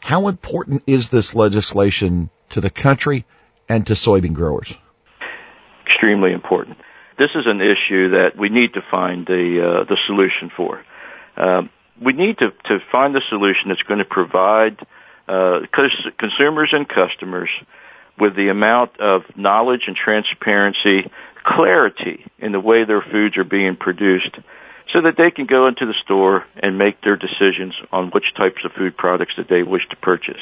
How 0.00 0.28
important 0.28 0.82
is 0.86 1.08
this 1.08 1.34
legislation 1.34 2.30
to 2.50 2.60
the 2.60 2.70
country 2.70 3.24
and 3.68 3.86
to 3.86 3.94
soybean 3.94 4.34
growers? 4.34 4.72
Extremely 5.86 6.32
important. 6.32 6.78
This 7.18 7.30
is 7.34 7.46
an 7.46 7.60
issue 7.60 8.10
that 8.10 8.30
we 8.36 8.48
need 8.48 8.74
to 8.74 8.80
find 8.90 9.26
the 9.26 9.82
uh, 9.82 9.84
the 9.84 9.96
solution 10.06 10.50
for. 10.56 10.84
Um, 11.36 11.70
we 12.00 12.12
need 12.12 12.38
to, 12.38 12.50
to 12.50 12.78
find 12.90 13.14
the 13.14 13.22
solution 13.28 13.68
that's 13.68 13.82
going 13.82 13.98
to 13.98 14.04
provide 14.04 14.78
uh, 15.28 15.60
consumers 16.18 16.70
and 16.72 16.88
customers 16.88 17.50
with 18.18 18.36
the 18.36 18.48
amount 18.48 19.00
of 19.00 19.22
knowledge 19.36 19.82
and 19.86 19.96
transparency, 19.96 21.10
clarity 21.44 22.24
in 22.38 22.52
the 22.52 22.60
way 22.60 22.84
their 22.84 23.02
foods 23.02 23.36
are 23.36 23.44
being 23.44 23.76
produced 23.76 24.36
so 24.92 25.00
that 25.02 25.14
they 25.16 25.30
can 25.30 25.46
go 25.46 25.68
into 25.68 25.86
the 25.86 25.94
store 26.04 26.44
and 26.62 26.78
make 26.78 27.00
their 27.02 27.16
decisions 27.16 27.74
on 27.90 28.10
which 28.10 28.34
types 28.36 28.64
of 28.64 28.72
food 28.72 28.96
products 28.96 29.32
that 29.36 29.48
they 29.48 29.62
wish 29.62 29.82
to 29.90 29.96
purchase. 29.96 30.40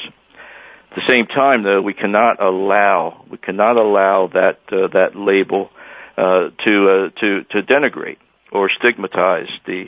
At 0.91 0.95
the 0.95 1.07
same 1.07 1.25
time, 1.27 1.63
though, 1.63 1.81
we 1.81 1.93
cannot 1.93 2.41
allow 2.41 3.23
we 3.29 3.37
cannot 3.37 3.77
allow 3.77 4.27
that 4.33 4.59
uh, 4.71 4.87
that 4.91 5.15
label 5.15 5.69
uh, 6.17 6.49
to 6.65 7.09
uh, 7.15 7.19
to 7.21 7.43
to 7.43 7.61
denigrate 7.61 8.17
or 8.51 8.69
stigmatize 8.69 9.47
the 9.65 9.85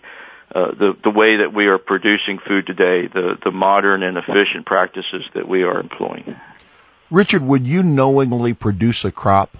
uh, 0.55 0.71
the 0.71 0.93
the 1.03 1.09
way 1.09 1.37
that 1.37 1.53
we 1.53 1.65
are 1.65 1.77
producing 1.77 2.39
food 2.47 2.65
today, 2.65 3.09
the 3.13 3.35
the 3.43 3.51
modern 3.51 4.01
and 4.01 4.17
efficient 4.17 4.65
practices 4.65 5.25
that 5.35 5.47
we 5.47 5.63
are 5.63 5.79
employing. 5.79 6.35
Richard, 7.13 7.43
would 7.43 7.67
you 7.67 7.83
knowingly 7.83 8.55
produce 8.55 9.05
a 9.05 9.11
crop 9.11 9.55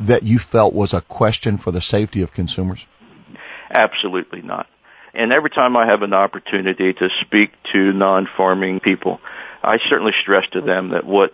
that 0.00 0.24
you 0.24 0.40
felt 0.40 0.74
was 0.74 0.92
a 0.92 1.00
question 1.00 1.56
for 1.56 1.70
the 1.70 1.80
safety 1.80 2.22
of 2.22 2.32
consumers? 2.32 2.84
Absolutely 3.72 4.42
not. 4.42 4.66
And 5.14 5.32
every 5.32 5.50
time 5.50 5.76
I 5.76 5.86
have 5.86 6.02
an 6.02 6.12
opportunity 6.12 6.92
to 6.92 7.08
speak 7.20 7.50
to 7.72 7.92
non-farming 7.92 8.80
people, 8.80 9.20
I 9.62 9.76
certainly 9.88 10.10
stress 10.22 10.42
to 10.54 10.60
them 10.60 10.90
that 10.90 11.06
what 11.06 11.32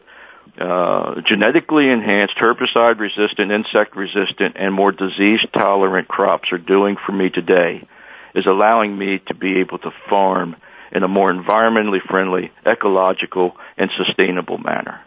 uh, 0.61 1.23
genetically 1.27 1.89
enhanced, 1.89 2.37
herbicide 2.37 2.99
resistant, 2.99 3.51
insect 3.51 3.97
resistant, 3.97 4.57
and 4.57 4.75
more 4.75 4.93
disease 4.93 5.41
tolerant 5.57 6.09
crops 6.09 6.53
are 6.53 6.59
doing 6.59 6.97
for 7.07 7.13
me 7.13 7.31
today 7.31 7.89
is 8.35 8.45
allowing 8.45 8.99
me 8.99 9.23
to 9.29 9.35
be 9.35 9.61
able 9.61 9.79
to 9.79 9.91
farm 10.11 10.57
in 10.93 11.03
a 11.05 11.09
more 11.09 11.33
environmentally 11.33 12.03
friendly, 12.07 12.53
ecological, 12.67 13.57
and 13.79 13.91
sustainable 13.97 14.59
manner 14.59 15.01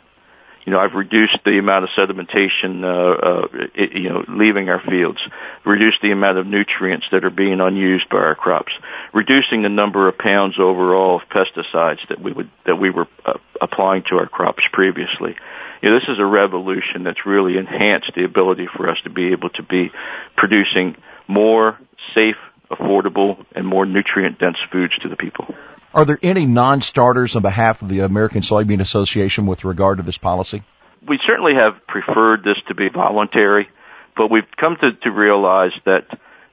you 0.65 0.73
know, 0.73 0.79
I've 0.79 0.93
reduced 0.93 1.39
the 1.43 1.57
amount 1.57 1.85
of 1.85 1.89
sedimentation, 1.97 2.83
uh, 2.83 2.87
uh, 2.87 3.67
it, 3.73 3.99
you 3.99 4.09
know, 4.09 4.23
leaving 4.27 4.69
our 4.69 4.81
fields, 4.81 5.19
reduced 5.65 5.97
the 6.01 6.11
amount 6.11 6.37
of 6.37 6.45
nutrients 6.45 7.07
that 7.11 7.25
are 7.25 7.31
being 7.31 7.59
unused 7.59 8.09
by 8.09 8.17
our 8.17 8.35
crops, 8.35 8.71
reducing 9.13 9.63
the 9.63 9.69
number 9.69 10.07
of 10.07 10.17
pounds 10.17 10.55
overall 10.59 11.17
of 11.17 11.21
pesticides 11.29 12.07
that 12.09 12.21
we 12.21 12.31
would 12.31 12.49
that 12.65 12.75
we 12.75 12.89
were 12.91 13.07
uh, 13.25 13.33
applying 13.59 14.03
to 14.09 14.17
our 14.17 14.27
crops 14.27 14.63
previously. 14.71 15.35
You 15.81 15.89
know, 15.89 15.99
this 15.99 16.09
is 16.09 16.19
a 16.19 16.25
revolution 16.25 17.03
that's 17.03 17.25
really 17.25 17.57
enhanced 17.57 18.11
the 18.15 18.23
ability 18.23 18.67
for 18.75 18.87
us 18.87 18.97
to 19.03 19.09
be 19.09 19.31
able 19.31 19.49
to 19.51 19.63
be 19.63 19.91
producing 20.37 20.95
more 21.27 21.79
safe, 22.13 22.35
affordable, 22.69 23.43
and 23.55 23.65
more 23.65 23.87
nutrient 23.87 24.37
dense 24.37 24.57
foods 24.71 24.95
to 24.99 25.09
the 25.09 25.15
people. 25.15 25.55
Are 25.93 26.05
there 26.05 26.19
any 26.21 26.45
non-starters 26.45 27.35
on 27.35 27.41
behalf 27.41 27.81
of 27.81 27.89
the 27.89 27.99
American 27.99 28.41
Soybean 28.41 28.79
Association 28.79 29.45
with 29.45 29.65
regard 29.65 29.97
to 29.97 30.03
this 30.03 30.17
policy? 30.17 30.63
We 31.07 31.19
certainly 31.25 31.53
have 31.55 31.85
preferred 31.87 32.43
this 32.43 32.57
to 32.67 32.75
be 32.75 32.87
voluntary, 32.89 33.67
but 34.15 34.31
we've 34.31 34.49
come 34.57 34.77
to, 34.81 34.93
to 34.93 35.11
realize 35.11 35.73
that 35.85 36.07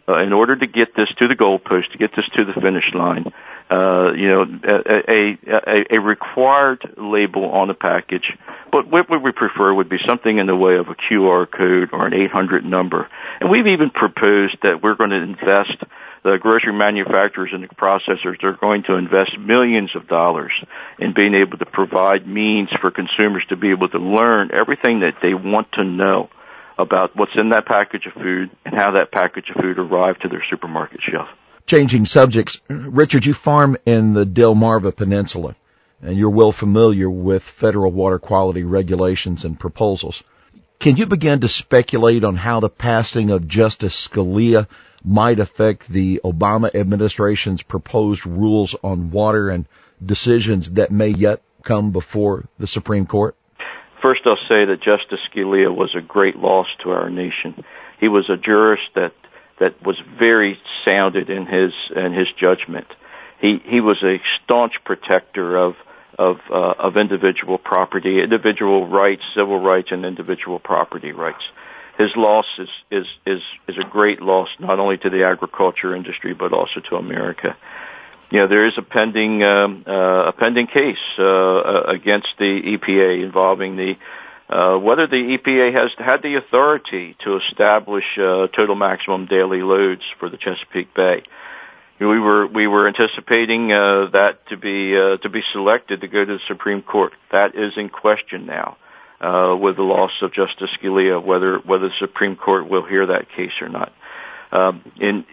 uh, 0.08 0.22
in 0.22 0.32
order 0.32 0.56
to 0.56 0.66
get 0.66 0.96
this 0.96 1.08
to 1.18 1.28
the 1.28 1.34
goalpost, 1.34 1.92
to 1.92 1.98
get 1.98 2.10
this 2.16 2.24
to 2.34 2.44
the 2.44 2.58
finish 2.60 2.84
line, 2.94 3.26
uh, 3.70 4.12
you 4.12 4.28
know, 4.28 4.42
a, 4.42 5.36
a, 5.52 5.96
a 5.96 6.00
required 6.00 6.80
label 6.96 7.44
on 7.50 7.68
the 7.68 7.74
package. 7.74 8.32
But 8.72 8.90
what 8.90 9.08
we 9.22 9.32
prefer 9.32 9.72
would 9.74 9.90
be 9.90 9.98
something 10.06 10.38
in 10.38 10.46
the 10.46 10.56
way 10.56 10.76
of 10.76 10.88
a 10.88 10.94
QR 10.94 11.46
code 11.50 11.90
or 11.92 12.06
an 12.06 12.14
800 12.14 12.64
number. 12.64 13.06
And 13.40 13.50
we've 13.50 13.66
even 13.66 13.90
proposed 13.90 14.56
that 14.62 14.82
we're 14.82 14.94
going 14.94 15.10
to 15.10 15.22
invest 15.22 15.84
the 16.32 16.38
grocery 16.38 16.72
manufacturers 16.72 17.50
and 17.52 17.62
the 17.62 17.68
processors 17.68 18.42
are 18.42 18.56
going 18.60 18.82
to 18.84 18.94
invest 18.94 19.38
millions 19.38 19.90
of 19.94 20.08
dollars 20.08 20.52
in 20.98 21.14
being 21.14 21.34
able 21.34 21.58
to 21.58 21.66
provide 21.66 22.26
means 22.26 22.68
for 22.80 22.90
consumers 22.90 23.44
to 23.48 23.56
be 23.56 23.70
able 23.70 23.88
to 23.88 23.98
learn 23.98 24.50
everything 24.52 25.00
that 25.00 25.14
they 25.22 25.34
want 25.34 25.72
to 25.72 25.84
know 25.84 26.28
about 26.78 27.16
what's 27.16 27.32
in 27.36 27.50
that 27.50 27.66
package 27.66 28.06
of 28.06 28.12
food 28.12 28.50
and 28.64 28.74
how 28.74 28.92
that 28.92 29.10
package 29.10 29.50
of 29.50 29.60
food 29.60 29.78
arrived 29.78 30.22
to 30.22 30.28
their 30.28 30.44
supermarket 30.48 31.00
shelf. 31.02 31.28
Changing 31.66 32.06
subjects, 32.06 32.60
Richard, 32.68 33.26
you 33.26 33.34
farm 33.34 33.76
in 33.84 34.14
the 34.14 34.24
Delmarva 34.24 34.94
Peninsula 34.94 35.54
and 36.02 36.16
you're 36.16 36.30
well 36.30 36.52
familiar 36.52 37.10
with 37.10 37.42
federal 37.42 37.90
water 37.90 38.18
quality 38.18 38.62
regulations 38.62 39.44
and 39.44 39.58
proposals. 39.58 40.22
Can 40.80 40.96
you 40.96 41.06
begin 41.06 41.40
to 41.40 41.48
speculate 41.48 42.22
on 42.22 42.36
how 42.36 42.60
the 42.60 42.68
passing 42.68 43.30
of 43.30 43.48
Justice 43.48 44.06
Scalia 44.06 44.68
might 45.04 45.40
affect 45.40 45.88
the 45.88 46.20
Obama 46.24 46.72
administration's 46.72 47.64
proposed 47.64 48.24
rules 48.24 48.76
on 48.84 49.10
water 49.10 49.48
and 49.50 49.66
decisions 50.04 50.70
that 50.72 50.92
may 50.92 51.08
yet 51.08 51.42
come 51.64 51.90
before 51.90 52.44
the 52.60 52.68
Supreme 52.68 53.06
Court? 53.06 53.34
First, 54.00 54.20
I'll 54.24 54.36
say 54.48 54.66
that 54.66 54.78
Justice 54.80 55.18
Scalia 55.34 55.74
was 55.74 55.96
a 55.96 56.00
great 56.00 56.36
loss 56.36 56.68
to 56.84 56.90
our 56.90 57.10
nation. 57.10 57.64
He 57.98 58.06
was 58.06 58.30
a 58.30 58.36
jurist 58.36 58.94
that 58.94 59.14
that 59.58 59.84
was 59.84 60.00
very 60.16 60.60
sounded 60.84 61.28
in 61.28 61.46
his 61.46 61.72
in 61.96 62.12
his 62.12 62.28
judgment. 62.38 62.86
He 63.40 63.60
he 63.64 63.80
was 63.80 64.00
a 64.04 64.20
staunch 64.44 64.74
protector 64.84 65.56
of 65.56 65.74
of 66.18 66.36
uh, 66.50 66.74
of 66.78 66.96
individual 66.96 67.58
property, 67.58 68.20
individual 68.22 68.86
rights, 68.86 69.22
civil 69.34 69.60
rights, 69.60 69.88
and 69.92 70.04
individual 70.04 70.58
property 70.58 71.12
rights 71.12 71.44
his 71.98 72.14
loss 72.16 72.46
is 72.58 72.68
is 72.90 73.06
is 73.26 73.42
is 73.66 73.76
a 73.76 73.84
great 73.84 74.22
loss 74.22 74.48
not 74.60 74.78
only 74.78 74.96
to 74.96 75.10
the 75.10 75.24
agriculture 75.24 75.94
industry 75.94 76.32
but 76.32 76.52
also 76.52 76.80
to 76.88 76.96
America. 76.96 77.56
You 78.30 78.40
know, 78.40 78.48
there 78.48 78.66
is 78.68 78.74
a 78.78 78.82
pending 78.82 79.42
um, 79.42 79.84
uh, 79.86 80.28
a 80.28 80.32
pending 80.32 80.68
case 80.68 81.04
uh, 81.18 81.24
uh 81.24 81.82
against 81.88 82.28
the 82.38 82.76
EPA 82.76 83.24
involving 83.24 83.76
the 83.76 83.94
uh, 84.48 84.78
whether 84.78 85.06
the 85.06 85.36
EPA 85.36 85.74
has 85.74 85.90
had 85.98 86.22
the 86.22 86.36
authority 86.36 87.16
to 87.24 87.36
establish 87.36 88.04
uh, 88.16 88.46
total 88.48 88.76
maximum 88.76 89.26
daily 89.26 89.62
loads 89.62 90.02
for 90.18 90.30
the 90.30 90.38
Chesapeake 90.38 90.94
Bay. 90.94 91.22
We 92.00 92.20
were 92.20 92.46
we 92.46 92.66
were 92.68 92.86
anticipating 92.86 93.72
uh, 93.72 94.10
that 94.12 94.46
to 94.50 94.56
be 94.56 94.94
uh, 94.96 95.16
to 95.22 95.28
be 95.28 95.40
selected 95.52 96.02
to 96.02 96.08
go 96.08 96.24
to 96.24 96.34
the 96.34 96.40
Supreme 96.46 96.82
Court. 96.82 97.12
That 97.32 97.56
is 97.56 97.72
in 97.76 97.88
question 97.88 98.46
now 98.46 98.76
uh, 99.20 99.56
with 99.56 99.76
the 99.76 99.82
loss 99.82 100.12
of 100.22 100.32
Justice 100.32 100.70
Scalia, 100.80 101.24
whether 101.24 101.58
whether 101.58 101.88
the 101.88 101.94
Supreme 101.98 102.36
Court 102.36 102.68
will 102.68 102.86
hear 102.86 103.06
that 103.06 103.26
case 103.36 103.52
or 103.60 103.68
not. 103.68 103.92
Um, 104.52 104.82
in 105.00 105.24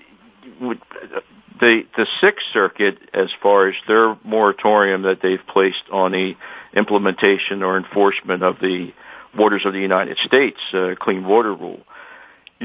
the 1.60 1.81
the 1.95 2.07
Sixth 2.19 2.45
Circuit, 2.51 2.98
as 3.13 3.29
far 3.43 3.69
as 3.69 3.75
their 3.88 4.17
moratorium 4.24 5.03
that 5.03 5.19
they've 5.22 5.45
placed 5.53 5.89
on 5.91 6.12
the 6.13 6.34
implementation 6.75 7.62
or 7.62 7.77
enforcement 7.77 8.43
of 8.43 8.55
the 8.60 8.89
Waters 9.38 9.63
of 9.65 9.74
the 9.74 9.79
United 9.79 10.17
States 10.25 10.57
uh, 10.74 10.95
Clean 11.00 11.24
Water 11.24 11.53
Rule, 11.53 11.81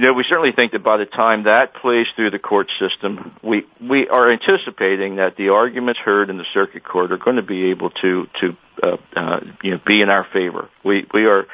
you 0.00 0.06
know, 0.06 0.14
we 0.14 0.24
certainly 0.26 0.52
think 0.52 0.72
that 0.72 0.82
by 0.82 0.96
the 0.96 1.04
time 1.04 1.44
that 1.44 1.74
plays 1.74 2.06
through 2.16 2.30
the 2.30 2.38
court 2.38 2.70
system, 2.78 3.36
we 3.42 3.66
we 3.82 4.08
are 4.08 4.32
anticipating 4.32 5.16
that 5.16 5.36
the 5.36 5.50
arguments 5.50 6.00
heard 6.00 6.30
in 6.30 6.38
the 6.38 6.46
circuit 6.54 6.84
court 6.84 7.12
are 7.12 7.18
going 7.18 7.36
to 7.36 7.42
be 7.42 7.70
able 7.70 7.90
to 7.90 8.26
to 8.40 8.56
uh, 8.82 8.96
uh, 9.14 9.40
you 9.62 9.72
know 9.72 9.80
be 9.86 10.00
in 10.00 10.08
our 10.08 10.26
favor. 10.32 10.70
We 10.82 11.06
we 11.12 11.26
are. 11.26 11.46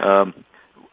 Um, 0.00 0.34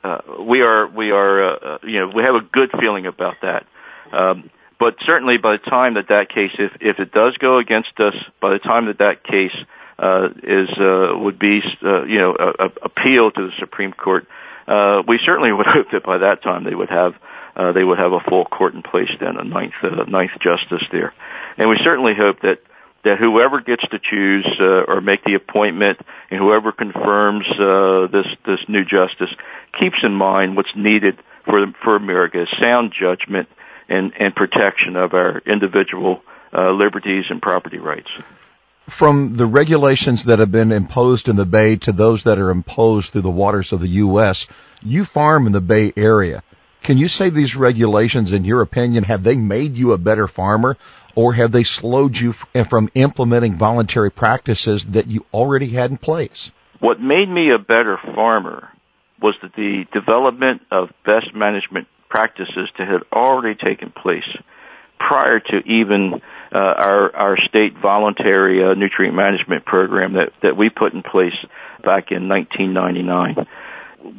uh, 0.03 0.17
we 0.39 0.61
are, 0.61 0.87
we 0.87 1.11
are, 1.11 1.43
uh, 1.43 1.55
uh, 1.55 1.77
you 1.83 1.99
know, 1.99 2.07
we 2.07 2.23
have 2.23 2.33
a 2.33 2.41
good 2.41 2.71
feeling 2.79 3.05
about 3.05 3.35
that. 3.43 3.67
Um, 4.11 4.49
but 4.79 4.95
certainly, 5.05 5.37
by 5.37 5.57
the 5.57 5.69
time 5.69 5.93
that 5.93 6.07
that 6.07 6.29
case, 6.29 6.49
if 6.57 6.71
if 6.81 6.99
it 6.99 7.11
does 7.11 7.37
go 7.37 7.59
against 7.59 7.99
us, 7.99 8.15
by 8.41 8.53
the 8.53 8.59
time 8.59 8.87
that 8.87 8.97
that 8.97 9.23
case 9.23 9.55
uh, 9.99 10.29
is 10.41 10.69
uh, 10.75 11.19
would 11.19 11.37
be, 11.37 11.61
uh, 11.83 12.03
you 12.05 12.17
know, 12.17 12.33
appeal 12.33 13.29
to 13.31 13.45
the 13.45 13.51
Supreme 13.59 13.93
Court, 13.93 14.25
uh, 14.67 15.03
we 15.07 15.19
certainly 15.25 15.51
would 15.57 15.67
hope 15.67 15.91
that 15.91 16.03
by 16.03 16.19
that 16.19 16.43
time 16.43 16.63
they 16.63 16.75
would 16.75 16.89
have 16.89 17.13
uh, 17.55 17.73
they 17.73 17.83
would 17.83 17.99
have 17.99 18.13
a 18.13 18.19
full 18.21 18.45
court 18.45 18.73
in 18.73 18.81
place 18.81 19.09
then, 19.19 19.35
a 19.37 19.43
ninth 19.43 19.73
uh, 19.83 20.03
ninth 20.07 20.31
justice 20.41 20.83
there, 20.91 21.13
and 21.57 21.69
we 21.69 21.77
certainly 21.83 22.13
hope 22.15 22.39
that 22.41 22.59
that 23.03 23.17
whoever 23.17 23.61
gets 23.61 23.83
to 23.89 23.99
choose 23.99 24.47
uh, 24.59 24.83
or 24.87 25.01
make 25.01 25.23
the 25.23 25.33
appointment 25.33 25.99
and 26.29 26.39
whoever 26.39 26.71
confirms 26.71 27.45
uh, 27.59 28.07
this 28.07 28.27
this 28.45 28.59
new 28.67 28.85
justice 28.85 29.29
keeps 29.79 29.97
in 30.03 30.13
mind 30.13 30.55
what's 30.55 30.75
needed 30.75 31.17
for 31.45 31.65
for 31.83 31.95
America 31.95 32.45
sound 32.61 32.93
judgment 32.97 33.49
and 33.89 34.13
and 34.19 34.35
protection 34.35 34.95
of 34.95 35.13
our 35.13 35.39
individual 35.45 36.21
uh, 36.53 36.71
liberties 36.71 37.25
and 37.29 37.41
property 37.41 37.77
rights. 37.77 38.09
From 38.91 39.35
the 39.35 39.47
regulations 39.47 40.25
that 40.25 40.39
have 40.39 40.51
been 40.51 40.71
imposed 40.71 41.27
in 41.27 41.35
the 41.35 41.45
Bay 41.45 41.77
to 41.77 41.91
those 41.91 42.25
that 42.25 42.37
are 42.37 42.51
imposed 42.51 43.11
through 43.11 43.21
the 43.21 43.31
waters 43.31 43.71
of 43.71 43.79
the 43.79 43.87
U.S., 43.87 44.45
you 44.83 45.05
farm 45.05 45.47
in 45.47 45.53
the 45.53 45.61
Bay 45.61 45.91
Area. 45.95 46.43
Can 46.83 46.97
you 46.97 47.07
say 47.07 47.29
these 47.29 47.55
regulations, 47.55 48.33
in 48.33 48.43
your 48.43 48.61
opinion, 48.61 49.05
have 49.05 49.23
they 49.23 49.35
made 49.35 49.75
you 49.75 49.93
a 49.93 49.97
better 49.97 50.27
farmer 50.27 50.77
or 51.15 51.33
have 51.33 51.51
they 51.51 51.63
slowed 51.63 52.17
you 52.17 52.35
eh, 52.53 52.63
from 52.63 52.91
implementing 52.93 53.55
voluntary 53.55 54.11
practices 54.11 54.85
that 54.85 55.07
you 55.07 55.25
already 55.33 55.69
had 55.69 55.89
in 55.89 55.97
place? 55.97 56.51
What 56.79 56.99
made 56.99 57.29
me 57.29 57.49
a 57.51 57.59
better 57.59 57.97
farmer 57.97 58.69
was 59.21 59.35
that 59.41 59.55
the 59.55 59.85
development 59.93 60.61
of 60.69 60.89
best 61.05 61.33
management 61.33 61.87
practices 62.09 62.69
that 62.77 62.87
had 62.87 63.03
already 63.11 63.55
taken 63.55 63.89
place 63.89 64.27
prior 65.07 65.39
to 65.39 65.57
even 65.65 66.21
uh, 66.53 66.57
our 66.57 67.15
our 67.15 67.37
state 67.37 67.77
voluntary 67.77 68.63
uh, 68.63 68.73
nutrient 68.73 69.15
management 69.15 69.65
program 69.65 70.13
that 70.13 70.33
that 70.41 70.57
we 70.57 70.69
put 70.69 70.93
in 70.93 71.01
place 71.03 71.35
back 71.83 72.11
in 72.11 72.27
1999 72.27 73.47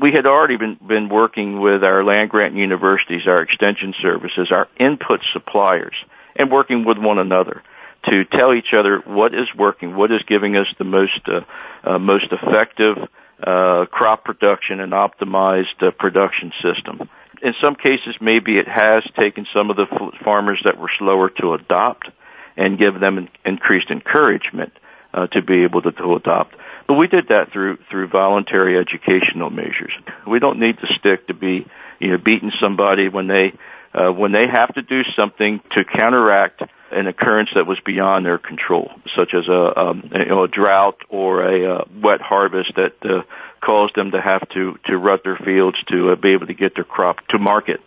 we 0.00 0.12
had 0.12 0.26
already 0.26 0.56
been, 0.56 0.78
been 0.86 1.08
working 1.08 1.60
with 1.60 1.82
our 1.82 2.04
land 2.04 2.30
grant 2.30 2.54
universities, 2.54 3.26
our 3.26 3.42
extension 3.42 3.94
services, 4.00 4.48
our 4.50 4.68
input 4.78 5.20
suppliers, 5.32 5.94
and 6.36 6.50
working 6.50 6.84
with 6.84 6.98
one 6.98 7.18
another 7.18 7.62
to 8.08 8.24
tell 8.24 8.52
each 8.52 8.72
other 8.72 9.00
what 9.04 9.34
is 9.34 9.48
working, 9.56 9.94
what 9.94 10.10
is 10.10 10.22
giving 10.26 10.56
us 10.56 10.66
the 10.78 10.84
most 10.84 11.20
uh, 11.26 11.98
most 11.98 12.26
effective 12.32 12.96
uh, 13.42 13.86
crop 13.90 14.24
production 14.24 14.80
and 14.80 14.92
optimized 14.92 15.96
production 15.98 16.52
system. 16.62 17.08
In 17.42 17.54
some 17.60 17.74
cases, 17.74 18.14
maybe 18.20 18.56
it 18.56 18.68
has 18.68 19.02
taken 19.18 19.46
some 19.52 19.70
of 19.70 19.76
the 19.76 19.86
farmers 20.24 20.60
that 20.64 20.78
were 20.78 20.90
slower 20.98 21.28
to 21.40 21.54
adopt 21.54 22.08
and 22.56 22.78
give 22.78 23.00
them 23.00 23.28
increased 23.44 23.90
encouragement 23.90 24.72
uh, 25.12 25.26
to 25.28 25.42
be 25.42 25.64
able 25.64 25.82
to, 25.82 25.92
to 25.92 26.14
adopt. 26.14 26.54
But 26.86 26.94
we 26.94 27.06
did 27.08 27.28
that 27.28 27.52
through 27.52 27.78
through 27.90 28.08
voluntary 28.08 28.78
educational 28.78 29.50
measures. 29.50 29.92
We 30.26 30.38
don't 30.38 30.58
need 30.58 30.78
to 30.78 30.86
stick 30.98 31.26
to 31.28 31.34
be 31.34 31.66
you 32.00 32.10
know 32.10 32.18
beating 32.18 32.52
somebody 32.60 33.08
when 33.08 33.26
they 33.26 33.52
uh, 33.94 34.12
when 34.12 34.32
they 34.32 34.46
have 34.50 34.74
to 34.74 34.82
do 34.82 35.02
something 35.16 35.60
to 35.72 35.84
counteract 35.84 36.62
an 36.90 37.06
occurrence 37.06 37.50
that 37.54 37.66
was 37.66 37.78
beyond 37.84 38.26
their 38.26 38.38
control, 38.38 38.90
such 39.16 39.34
as 39.34 39.48
a 39.48 39.78
um, 39.80 40.10
you 40.14 40.26
know 40.26 40.44
a 40.44 40.48
drought 40.48 40.98
or 41.08 41.42
a 41.42 41.76
uh, 41.76 41.84
wet 42.02 42.20
harvest 42.20 42.72
that 42.76 42.94
uh, 43.04 43.22
caused 43.62 43.94
them 43.94 44.10
to 44.10 44.20
have 44.20 44.46
to 44.50 44.78
to 44.86 44.96
rut 44.98 45.20
their 45.24 45.36
fields 45.36 45.78
to 45.88 46.10
uh, 46.10 46.16
be 46.16 46.32
able 46.34 46.46
to 46.46 46.54
get 46.54 46.74
their 46.74 46.84
crop 46.84 47.26
to 47.28 47.38
market. 47.38 47.80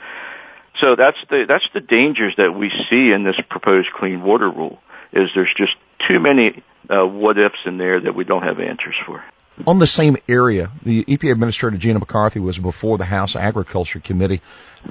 So 0.80 0.96
that's 0.98 1.18
the 1.30 1.46
that's 1.48 1.68
the 1.74 1.82
dangers 1.82 2.34
that 2.38 2.52
we 2.54 2.70
see 2.90 3.12
in 3.14 3.24
this 3.24 3.36
proposed 3.50 3.90
clean 3.98 4.24
water 4.24 4.50
rule. 4.50 4.80
Is 5.14 5.30
there's 5.36 5.54
just 5.56 5.74
too 6.08 6.20
many 6.20 6.64
uh, 6.90 7.06
what 7.06 7.38
ifs 7.38 7.60
in 7.66 7.78
there 7.78 8.00
that 8.02 8.16
we 8.16 8.24
don't 8.24 8.44
have 8.44 8.60
answers 8.60 8.96
for. 9.06 9.24
On 9.66 9.80
the 9.80 9.88
same 9.88 10.18
area, 10.28 10.70
the 10.84 11.06
EPA 11.06 11.32
Administrator 11.32 11.78
Gina 11.78 12.00
McCarthy 12.00 12.40
was 12.40 12.58
before 12.58 12.98
the 12.98 13.06
House 13.06 13.38
Agriculture 13.38 14.02
Committee. 14.02 14.42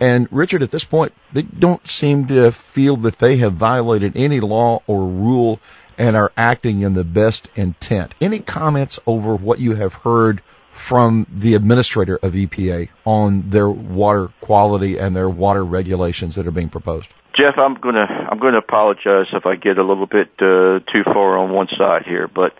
And 0.01 0.27
Richard, 0.33 0.63
at 0.63 0.71
this 0.71 0.85
point, 0.85 1.13
they 1.35 1.43
don't 1.43 1.87
seem 1.87 2.29
to 2.29 2.51
feel 2.51 2.97
that 2.99 3.19
they 3.19 3.37
have 3.37 3.53
violated 3.53 4.17
any 4.17 4.41
law 4.41 4.83
or 4.87 5.07
rule 5.07 5.61
and 5.99 6.17
are 6.17 6.33
acting 6.37 6.81
in 6.81 6.95
the 6.95 7.05
best 7.05 7.49
intent. 7.55 8.15
Any 8.21 8.41
comments 8.41 8.99
over 9.07 9.37
what 9.37 9.59
you 9.59 9.75
have 9.75 9.93
heard 9.93 10.43
from 10.75 11.27
the 11.31 11.55
administrator 11.55 12.17
of 12.17 12.33
EPA 12.33 12.89
on 13.05 13.49
their 13.51 13.69
water 13.69 14.29
quality 14.41 14.99
and 14.99 15.15
their 15.15 15.29
water 15.29 15.65
regulations 15.65 16.35
that 16.35 16.47
are 16.47 16.53
being 16.53 16.69
proposed? 16.69 17.09
Jeff, 17.35 17.55
I'm 17.59 17.75
gonna 17.75 18.07
I'm 18.31 18.39
gonna 18.39 18.59
apologize 18.59 19.27
if 19.33 19.47
I 19.47 19.57
get 19.57 19.79
a 19.79 19.85
little 19.85 20.07
bit 20.07 20.29
uh, 20.39 20.81
too 20.93 21.03
far 21.05 21.39
on 21.39 21.53
one 21.53 21.69
side 21.69 22.05
here, 22.05 22.29
but 22.29 22.53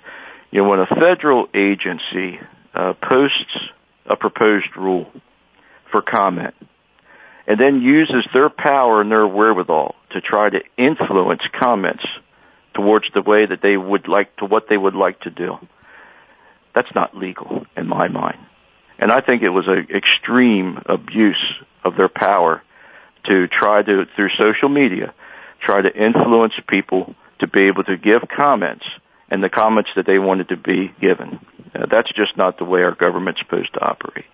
you 0.51 0.63
know 0.63 0.69
when 0.69 0.81
a 0.81 0.87
federal 0.87 1.49
agency 1.55 2.41
uh, 2.75 2.95
posts 2.95 3.57
a 4.07 4.17
proposed 4.17 4.77
rule 4.77 5.11
for 5.91 6.03
comment 6.03 6.55
and 7.47 7.61
then 7.61 7.81
uses 7.81 8.27
their 8.33 8.49
power 8.49 9.01
and 9.01 9.11
their 9.11 9.27
wherewithal 9.27 9.95
to 10.11 10.21
try 10.21 10.49
to 10.49 10.61
influence 10.77 11.43
comments 11.59 12.05
towards 12.75 13.07
the 13.15 13.23
way 13.23 13.47
that 13.47 13.61
they 13.63 13.77
would 13.77 14.09
like 14.09 14.35
to 14.37 14.45
what 14.45 14.69
they 14.69 14.77
would 14.77 14.95
like 14.95 15.21
to 15.21 15.31
do, 15.31 15.57
that's 16.75 16.95
not 16.95 17.17
legal 17.17 17.67
in 17.77 17.87
my 17.87 18.09
mind. 18.09 18.39
And 18.99 19.11
I 19.11 19.21
think 19.21 19.43
it 19.43 19.51
was 19.51 19.67
an 19.67 19.89
extreme 19.95 20.79
abuse 20.87 21.43
of 21.85 21.97
their 21.97 22.09
power 22.09 22.63
to 23.25 23.49
try 23.49 23.83
to, 23.83 24.05
through 24.15 24.31
social 24.39 24.69
media, 24.69 25.15
try 25.61 25.81
to 25.81 25.95
influence 25.95 26.55
people 26.69 27.15
to 27.41 27.47
be 27.47 27.67
able 27.69 27.85
to 27.85 27.97
give 27.97 28.23
comments 28.35 28.85
and 29.31 29.43
the 29.43 29.49
comments 29.49 29.91
that 29.97 30.07
they 30.07 30.19
wanted 30.19 30.49
to 30.51 30.57
be 30.57 30.93
given. 31.01 31.41
Uh, 31.75 31.87
that's 31.91 32.13
just 32.13 32.37
not 32.37 32.59
the 32.59 32.65
way 32.65 32.83
our 32.83 32.95
government's 32.95 33.41
supposed 33.41 33.73
to 33.75 33.81
operate. 33.81 34.27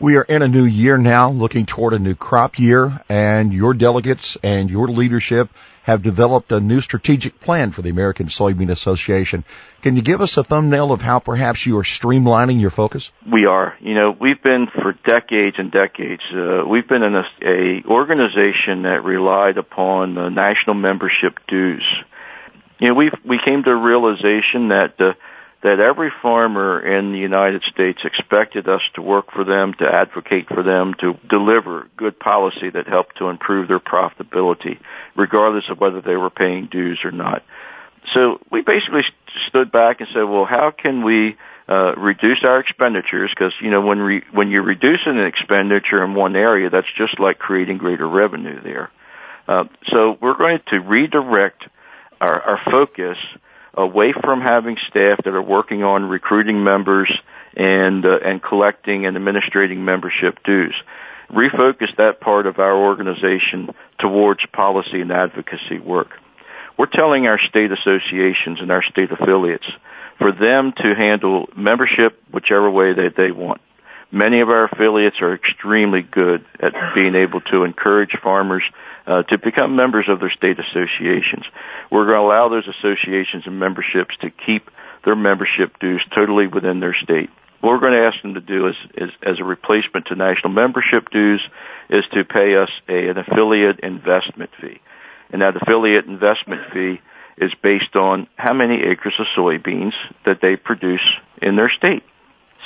We 0.00 0.16
are 0.16 0.22
in 0.22 0.42
a 0.42 0.48
new 0.48 0.64
year 0.64 0.98
now, 0.98 1.30
looking 1.30 1.66
toward 1.66 1.94
a 1.94 1.98
new 2.00 2.16
crop 2.16 2.58
year, 2.58 3.00
and 3.08 3.52
your 3.52 3.74
delegates 3.74 4.36
and 4.42 4.68
your 4.68 4.88
leadership 4.88 5.50
have 5.84 6.02
developed 6.02 6.50
a 6.50 6.60
new 6.60 6.80
strategic 6.80 7.40
plan 7.40 7.70
for 7.70 7.82
the 7.82 7.90
American 7.90 8.26
Soybean 8.26 8.70
Association. 8.70 9.44
Can 9.82 9.96
you 9.96 10.02
give 10.02 10.20
us 10.20 10.36
a 10.36 10.42
thumbnail 10.42 10.92
of 10.92 11.00
how 11.00 11.20
perhaps 11.20 11.64
you 11.64 11.78
are 11.78 11.84
streamlining 11.84 12.60
your 12.60 12.70
focus? 12.70 13.12
We 13.30 13.46
are. 13.46 13.76
You 13.80 13.94
know, 13.94 14.16
we've 14.18 14.42
been 14.42 14.66
for 14.66 14.94
decades 15.04 15.56
and 15.58 15.70
decades. 15.70 16.22
Uh, 16.34 16.66
we've 16.66 16.88
been 16.88 17.02
in 17.02 17.14
a, 17.14 17.24
a 17.42 17.82
organization 17.86 18.82
that 18.82 19.04
relied 19.04 19.58
upon 19.58 20.18
uh, 20.18 20.28
national 20.30 20.74
membership 20.74 21.38
dues. 21.46 21.84
You 22.80 22.88
know, 22.88 22.94
we 22.94 23.10
we 23.24 23.38
came 23.44 23.62
to 23.62 23.70
a 23.70 23.76
realization 23.76 24.68
that 24.68 24.94
uh, 24.98 25.12
that 25.64 25.80
every 25.80 26.12
farmer 26.20 26.78
in 26.78 27.12
the 27.12 27.18
United 27.18 27.62
States 27.62 28.02
expected 28.04 28.68
us 28.68 28.82
to 28.94 29.00
work 29.00 29.32
for 29.32 29.44
them, 29.44 29.72
to 29.72 29.86
advocate 29.86 30.46
for 30.46 30.62
them, 30.62 30.92
to 31.00 31.14
deliver 31.26 31.88
good 31.96 32.20
policy 32.20 32.68
that 32.68 32.86
helped 32.86 33.16
to 33.16 33.30
improve 33.30 33.66
their 33.66 33.80
profitability, 33.80 34.78
regardless 35.16 35.64
of 35.70 35.80
whether 35.80 36.02
they 36.02 36.16
were 36.16 36.28
paying 36.28 36.66
dues 36.66 37.00
or 37.02 37.10
not. 37.10 37.42
So 38.12 38.40
we 38.52 38.60
basically 38.60 39.04
stood 39.48 39.72
back 39.72 40.00
and 40.00 40.08
said, 40.12 40.24
well, 40.24 40.44
how 40.44 40.70
can 40.70 41.02
we 41.02 41.34
uh, 41.66 41.94
reduce 41.96 42.44
our 42.44 42.60
expenditures? 42.60 43.30
Because 43.34 43.54
you 43.62 43.70
know, 43.70 43.80
when 43.80 44.00
re- 44.00 44.24
when 44.32 44.50
you're 44.50 44.62
reducing 44.62 45.18
an 45.18 45.24
expenditure 45.24 46.04
in 46.04 46.12
one 46.12 46.36
area, 46.36 46.68
that's 46.68 46.92
just 46.98 47.18
like 47.18 47.38
creating 47.38 47.78
greater 47.78 48.06
revenue 48.06 48.60
there. 48.62 48.90
Uh, 49.48 49.64
so 49.86 50.18
we're 50.20 50.36
going 50.36 50.58
to 50.66 50.80
redirect 50.80 51.64
our, 52.20 52.38
our 52.42 52.60
focus 52.70 53.16
away 53.76 54.12
from 54.12 54.40
having 54.40 54.76
staff 54.88 55.18
that 55.24 55.34
are 55.34 55.42
working 55.42 55.82
on 55.82 56.08
recruiting 56.08 56.64
members 56.64 57.12
and 57.56 58.04
uh, 58.04 58.18
and 58.24 58.42
collecting 58.42 59.06
and 59.06 59.16
administrating 59.16 59.84
membership 59.84 60.42
dues. 60.44 60.74
Refocus 61.30 61.94
that 61.96 62.20
part 62.20 62.46
of 62.46 62.58
our 62.58 62.76
organization 62.76 63.70
towards 63.98 64.44
policy 64.52 65.00
and 65.00 65.10
advocacy 65.10 65.78
work. 65.78 66.10
We're 66.76 66.86
telling 66.86 67.26
our 67.26 67.38
state 67.48 67.70
associations 67.72 68.60
and 68.60 68.70
our 68.70 68.82
state 68.82 69.10
affiliates 69.10 69.66
for 70.18 70.32
them 70.32 70.72
to 70.76 70.94
handle 70.94 71.48
membership 71.56 72.20
whichever 72.32 72.70
way 72.70 72.92
that 72.92 73.14
they 73.16 73.30
want. 73.30 73.60
Many 74.14 74.42
of 74.42 74.48
our 74.48 74.66
affiliates 74.66 75.16
are 75.20 75.34
extremely 75.34 76.00
good 76.00 76.44
at 76.60 76.72
being 76.94 77.16
able 77.16 77.40
to 77.50 77.64
encourage 77.64 78.16
farmers 78.22 78.62
uh, 79.08 79.24
to 79.24 79.38
become 79.38 79.74
members 79.74 80.06
of 80.08 80.20
their 80.20 80.30
state 80.30 80.56
associations. 80.60 81.44
We're 81.90 82.04
going 82.04 82.18
to 82.18 82.22
allow 82.22 82.48
those 82.48 82.68
associations 82.68 83.42
and 83.46 83.58
memberships 83.58 84.14
to 84.20 84.30
keep 84.30 84.70
their 85.04 85.16
membership 85.16 85.80
dues 85.80 86.00
totally 86.14 86.46
within 86.46 86.78
their 86.78 86.94
state. 86.94 87.28
What 87.60 87.70
we're 87.70 87.80
going 87.80 88.00
to 88.00 88.06
ask 88.06 88.22
them 88.22 88.34
to 88.34 88.40
do 88.40 88.68
is, 88.68 88.76
is 88.94 89.10
as 89.20 89.40
a 89.40 89.44
replacement 89.44 90.06
to 90.06 90.14
national 90.14 90.52
membership 90.52 91.10
dues, 91.10 91.42
is 91.90 92.04
to 92.12 92.24
pay 92.24 92.54
us 92.54 92.70
a, 92.88 93.08
an 93.08 93.18
affiliate 93.18 93.80
investment 93.80 94.50
fee. 94.60 94.80
And 95.30 95.42
that 95.42 95.56
affiliate 95.56 96.04
investment 96.06 96.62
fee 96.72 97.00
is 97.36 97.50
based 97.64 97.96
on 97.96 98.28
how 98.36 98.54
many 98.54 98.80
acres 98.80 99.14
of 99.18 99.26
soybeans 99.36 99.94
that 100.24 100.38
they 100.40 100.54
produce 100.54 101.02
in 101.42 101.56
their 101.56 101.72
state. 101.76 102.04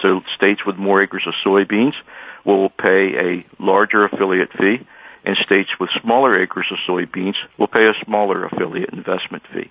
So 0.03 0.23
states 0.35 0.65
with 0.67 0.77
more 0.77 1.03
acres 1.03 1.27
of 1.27 1.35
soybeans 1.45 1.95
will 2.45 2.71
pay 2.71 3.15
a 3.17 3.63
larger 3.63 4.05
affiliate 4.05 4.53
fee 4.53 4.87
and 5.25 5.37
states 5.39 5.71
with 5.79 5.91
smaller 6.01 6.41
acres 6.41 6.67
of 6.71 6.79
soybeans 6.89 7.35
will 7.59 7.67
pay 7.67 7.87
a 7.87 7.93
smaller 8.05 8.45
affiliate 8.47 8.91
investment 8.93 9.43
fee. 9.53 9.71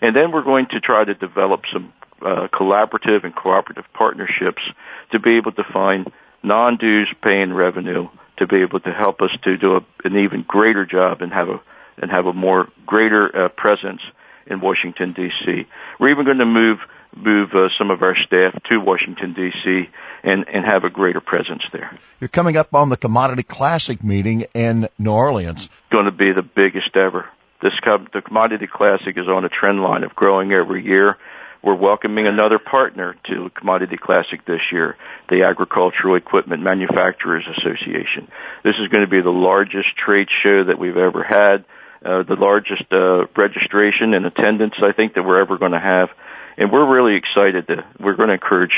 And 0.00 0.14
then 0.14 0.32
we're 0.32 0.42
going 0.42 0.66
to 0.70 0.80
try 0.80 1.04
to 1.04 1.14
develop 1.14 1.62
some 1.72 1.92
uh, 2.20 2.48
collaborative 2.52 3.24
and 3.24 3.34
cooperative 3.34 3.84
partnerships 3.94 4.62
to 5.10 5.18
be 5.18 5.36
able 5.36 5.52
to 5.52 5.64
find 5.72 6.12
non-dues 6.42 7.12
paying 7.22 7.52
revenue 7.52 8.08
to 8.38 8.46
be 8.46 8.62
able 8.62 8.80
to 8.80 8.92
help 8.92 9.20
us 9.20 9.30
to 9.42 9.56
do 9.56 9.76
a, 9.76 9.80
an 10.04 10.16
even 10.16 10.44
greater 10.46 10.86
job 10.86 11.22
and 11.22 11.32
have 11.32 11.48
a 11.48 11.60
and 11.98 12.10
have 12.10 12.26
a 12.26 12.32
more 12.32 12.68
greater 12.86 13.44
uh, 13.44 13.48
presence 13.50 14.00
in 14.46 14.60
Washington 14.60 15.12
D.C. 15.12 15.66
We're 16.00 16.10
even 16.10 16.24
going 16.24 16.38
to 16.38 16.46
move 16.46 16.78
move 17.16 17.50
uh, 17.54 17.68
some 17.78 17.90
of 17.90 18.02
our 18.02 18.16
staff 18.26 18.60
to 18.64 18.78
Washington 18.78 19.34
D.C. 19.34 19.88
and 20.22 20.44
and 20.48 20.64
have 20.64 20.84
a 20.84 20.90
greater 20.90 21.20
presence 21.20 21.62
there. 21.72 21.98
You're 22.20 22.28
coming 22.28 22.56
up 22.56 22.74
on 22.74 22.88
the 22.88 22.96
Commodity 22.96 23.42
Classic 23.42 24.02
meeting 24.02 24.46
in 24.54 24.88
New 24.98 25.12
Orleans. 25.12 25.68
Going 25.90 26.06
to 26.06 26.12
be 26.12 26.32
the 26.32 26.42
biggest 26.42 26.96
ever. 26.96 27.28
This 27.62 27.74
com- 27.84 28.08
the 28.12 28.22
Commodity 28.22 28.66
Classic 28.66 29.16
is 29.16 29.28
on 29.28 29.44
a 29.44 29.48
trend 29.48 29.82
line 29.82 30.04
of 30.04 30.14
growing 30.14 30.52
every 30.52 30.84
year. 30.84 31.16
We're 31.62 31.76
welcoming 31.76 32.26
another 32.26 32.58
partner 32.58 33.14
to 33.28 33.48
Commodity 33.54 33.96
Classic 33.96 34.44
this 34.44 34.60
year, 34.72 34.96
the 35.28 35.44
Agricultural 35.44 36.16
Equipment 36.16 36.60
Manufacturers 36.60 37.44
Association. 37.56 38.26
This 38.64 38.74
is 38.82 38.88
going 38.88 39.04
to 39.04 39.10
be 39.10 39.20
the 39.20 39.30
largest 39.30 39.96
trade 39.96 40.26
show 40.42 40.64
that 40.64 40.76
we've 40.76 40.96
ever 40.96 41.22
had, 41.22 41.64
uh, 42.04 42.24
the 42.24 42.34
largest 42.34 42.82
uh, 42.90 43.26
registration 43.36 44.12
and 44.12 44.26
attendance 44.26 44.74
I 44.82 44.90
think 44.90 45.14
that 45.14 45.22
we're 45.22 45.40
ever 45.40 45.56
going 45.56 45.70
to 45.70 45.78
have, 45.78 46.08
and 46.56 46.70
we're 46.72 46.88
really 46.88 47.16
excited 47.16 47.66
that 47.68 48.00
we're 48.00 48.16
going 48.16 48.28
to 48.28 48.34
encourage 48.34 48.76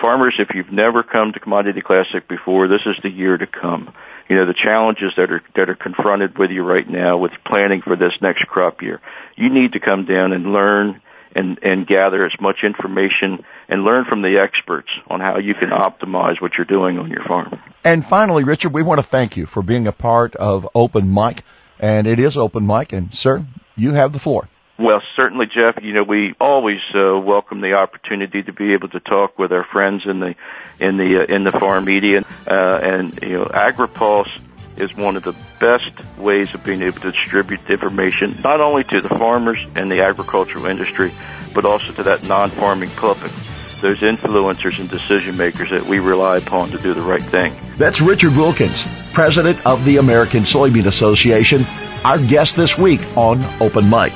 farmers. 0.00 0.34
If 0.38 0.54
you've 0.54 0.72
never 0.72 1.02
come 1.02 1.32
to 1.32 1.40
Commodity 1.40 1.80
Classic 1.80 2.26
before, 2.28 2.68
this 2.68 2.82
is 2.86 2.96
the 3.02 3.10
year 3.10 3.36
to 3.36 3.46
come. 3.46 3.92
You 4.28 4.36
know 4.36 4.46
the 4.46 4.54
challenges 4.54 5.14
that 5.16 5.30
are 5.32 5.42
that 5.56 5.70
are 5.70 5.74
confronted 5.74 6.38
with 6.38 6.50
you 6.50 6.62
right 6.62 6.88
now 6.88 7.16
with 7.16 7.32
planning 7.46 7.80
for 7.82 7.96
this 7.96 8.12
next 8.20 8.46
crop 8.46 8.82
year. 8.82 9.00
You 9.36 9.48
need 9.48 9.72
to 9.72 9.80
come 9.80 10.04
down 10.04 10.32
and 10.32 10.52
learn 10.52 11.00
and, 11.34 11.58
and 11.62 11.86
gather 11.86 12.24
as 12.24 12.32
much 12.40 12.58
information 12.62 13.44
and 13.68 13.84
learn 13.84 14.04
from 14.06 14.22
the 14.22 14.38
experts 14.42 14.88
on 15.08 15.20
how 15.20 15.38
you 15.38 15.54
can 15.54 15.70
optimize 15.70 16.40
what 16.40 16.52
you're 16.56 16.66
doing 16.66 16.98
on 16.98 17.10
your 17.10 17.24
farm. 17.24 17.60
And 17.84 18.04
finally, 18.04 18.44
Richard, 18.44 18.72
we 18.72 18.82
want 18.82 18.98
to 18.98 19.06
thank 19.06 19.36
you 19.36 19.46
for 19.46 19.62
being 19.62 19.86
a 19.86 19.92
part 19.92 20.34
of 20.36 20.68
Open 20.74 21.12
Mic. 21.12 21.42
And 21.78 22.06
it 22.06 22.18
is 22.18 22.36
Open 22.36 22.66
Mic. 22.66 22.92
And 22.92 23.14
sir, 23.14 23.46
you 23.76 23.92
have 23.92 24.12
the 24.12 24.18
floor. 24.18 24.48
Well, 24.78 25.02
certainly, 25.16 25.46
Jeff. 25.46 25.82
You 25.82 25.92
know, 25.92 26.04
we 26.04 26.34
always 26.40 26.78
uh, 26.94 27.18
welcome 27.18 27.60
the 27.60 27.72
opportunity 27.72 28.44
to 28.44 28.52
be 28.52 28.74
able 28.74 28.88
to 28.90 29.00
talk 29.00 29.36
with 29.36 29.52
our 29.52 29.64
friends 29.64 30.06
in 30.06 30.20
the 30.20 30.36
in 30.78 30.96
the 30.96 31.22
uh, 31.22 31.34
in 31.34 31.42
the 31.42 31.50
farm 31.50 31.84
media, 31.84 32.24
uh, 32.46 32.78
and 32.80 33.18
you 33.20 33.38
know, 33.38 33.44
AgriPulse 33.46 34.30
is 34.76 34.96
one 34.96 35.16
of 35.16 35.24
the 35.24 35.34
best 35.58 35.90
ways 36.16 36.54
of 36.54 36.62
being 36.62 36.82
able 36.82 37.00
to 37.00 37.10
distribute 37.10 37.68
information, 37.68 38.36
not 38.44 38.60
only 38.60 38.84
to 38.84 39.00
the 39.00 39.08
farmers 39.08 39.58
and 39.74 39.90
the 39.90 40.02
agricultural 40.02 40.66
industry, 40.66 41.12
but 41.52 41.64
also 41.64 41.92
to 41.94 42.04
that 42.04 42.22
non-farming 42.28 42.90
public, 42.90 43.32
those 43.80 43.98
influencers 43.98 44.78
and 44.78 44.88
decision 44.88 45.36
makers 45.36 45.70
that 45.70 45.84
we 45.86 45.98
rely 45.98 46.36
upon 46.36 46.70
to 46.70 46.78
do 46.78 46.94
the 46.94 47.02
right 47.02 47.22
thing. 47.22 47.52
That's 47.76 48.00
Richard 48.00 48.36
Wilkins, 48.36 48.84
president 49.12 49.66
of 49.66 49.84
the 49.84 49.96
American 49.96 50.44
Soybean 50.44 50.86
Association, 50.86 51.64
our 52.04 52.18
guest 52.18 52.54
this 52.54 52.78
week 52.78 53.00
on 53.16 53.42
Open 53.60 53.90
Mic. 53.90 54.12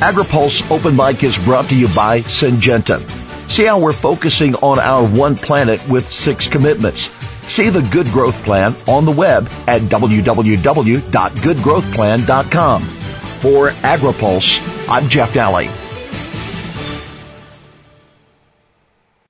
AgriPulse 0.00 0.70
Open 0.70 0.96
Mic 0.96 1.22
is 1.22 1.36
brought 1.44 1.68
to 1.68 1.74
you 1.74 1.88
by 1.94 2.20
Syngenta. 2.20 3.00
See 3.50 3.64
how 3.64 3.78
we're 3.78 3.92
focusing 3.92 4.54
on 4.56 4.78
our 4.78 5.06
one 5.06 5.36
planet 5.36 5.86
with 5.88 6.10
six 6.10 6.48
commitments 6.48 7.10
See 7.50 7.68
the 7.68 7.82
Good 7.82 8.06
Growth 8.12 8.40
Plan 8.44 8.76
on 8.86 9.04
the 9.04 9.10
web 9.10 9.50
at 9.66 9.82
www.goodgrowthplan.com. 9.82 12.82
For 12.82 13.70
AgriPulse, 13.70 14.88
I'm 14.88 15.08
Jeff 15.08 15.32
Nalley. 15.32 15.68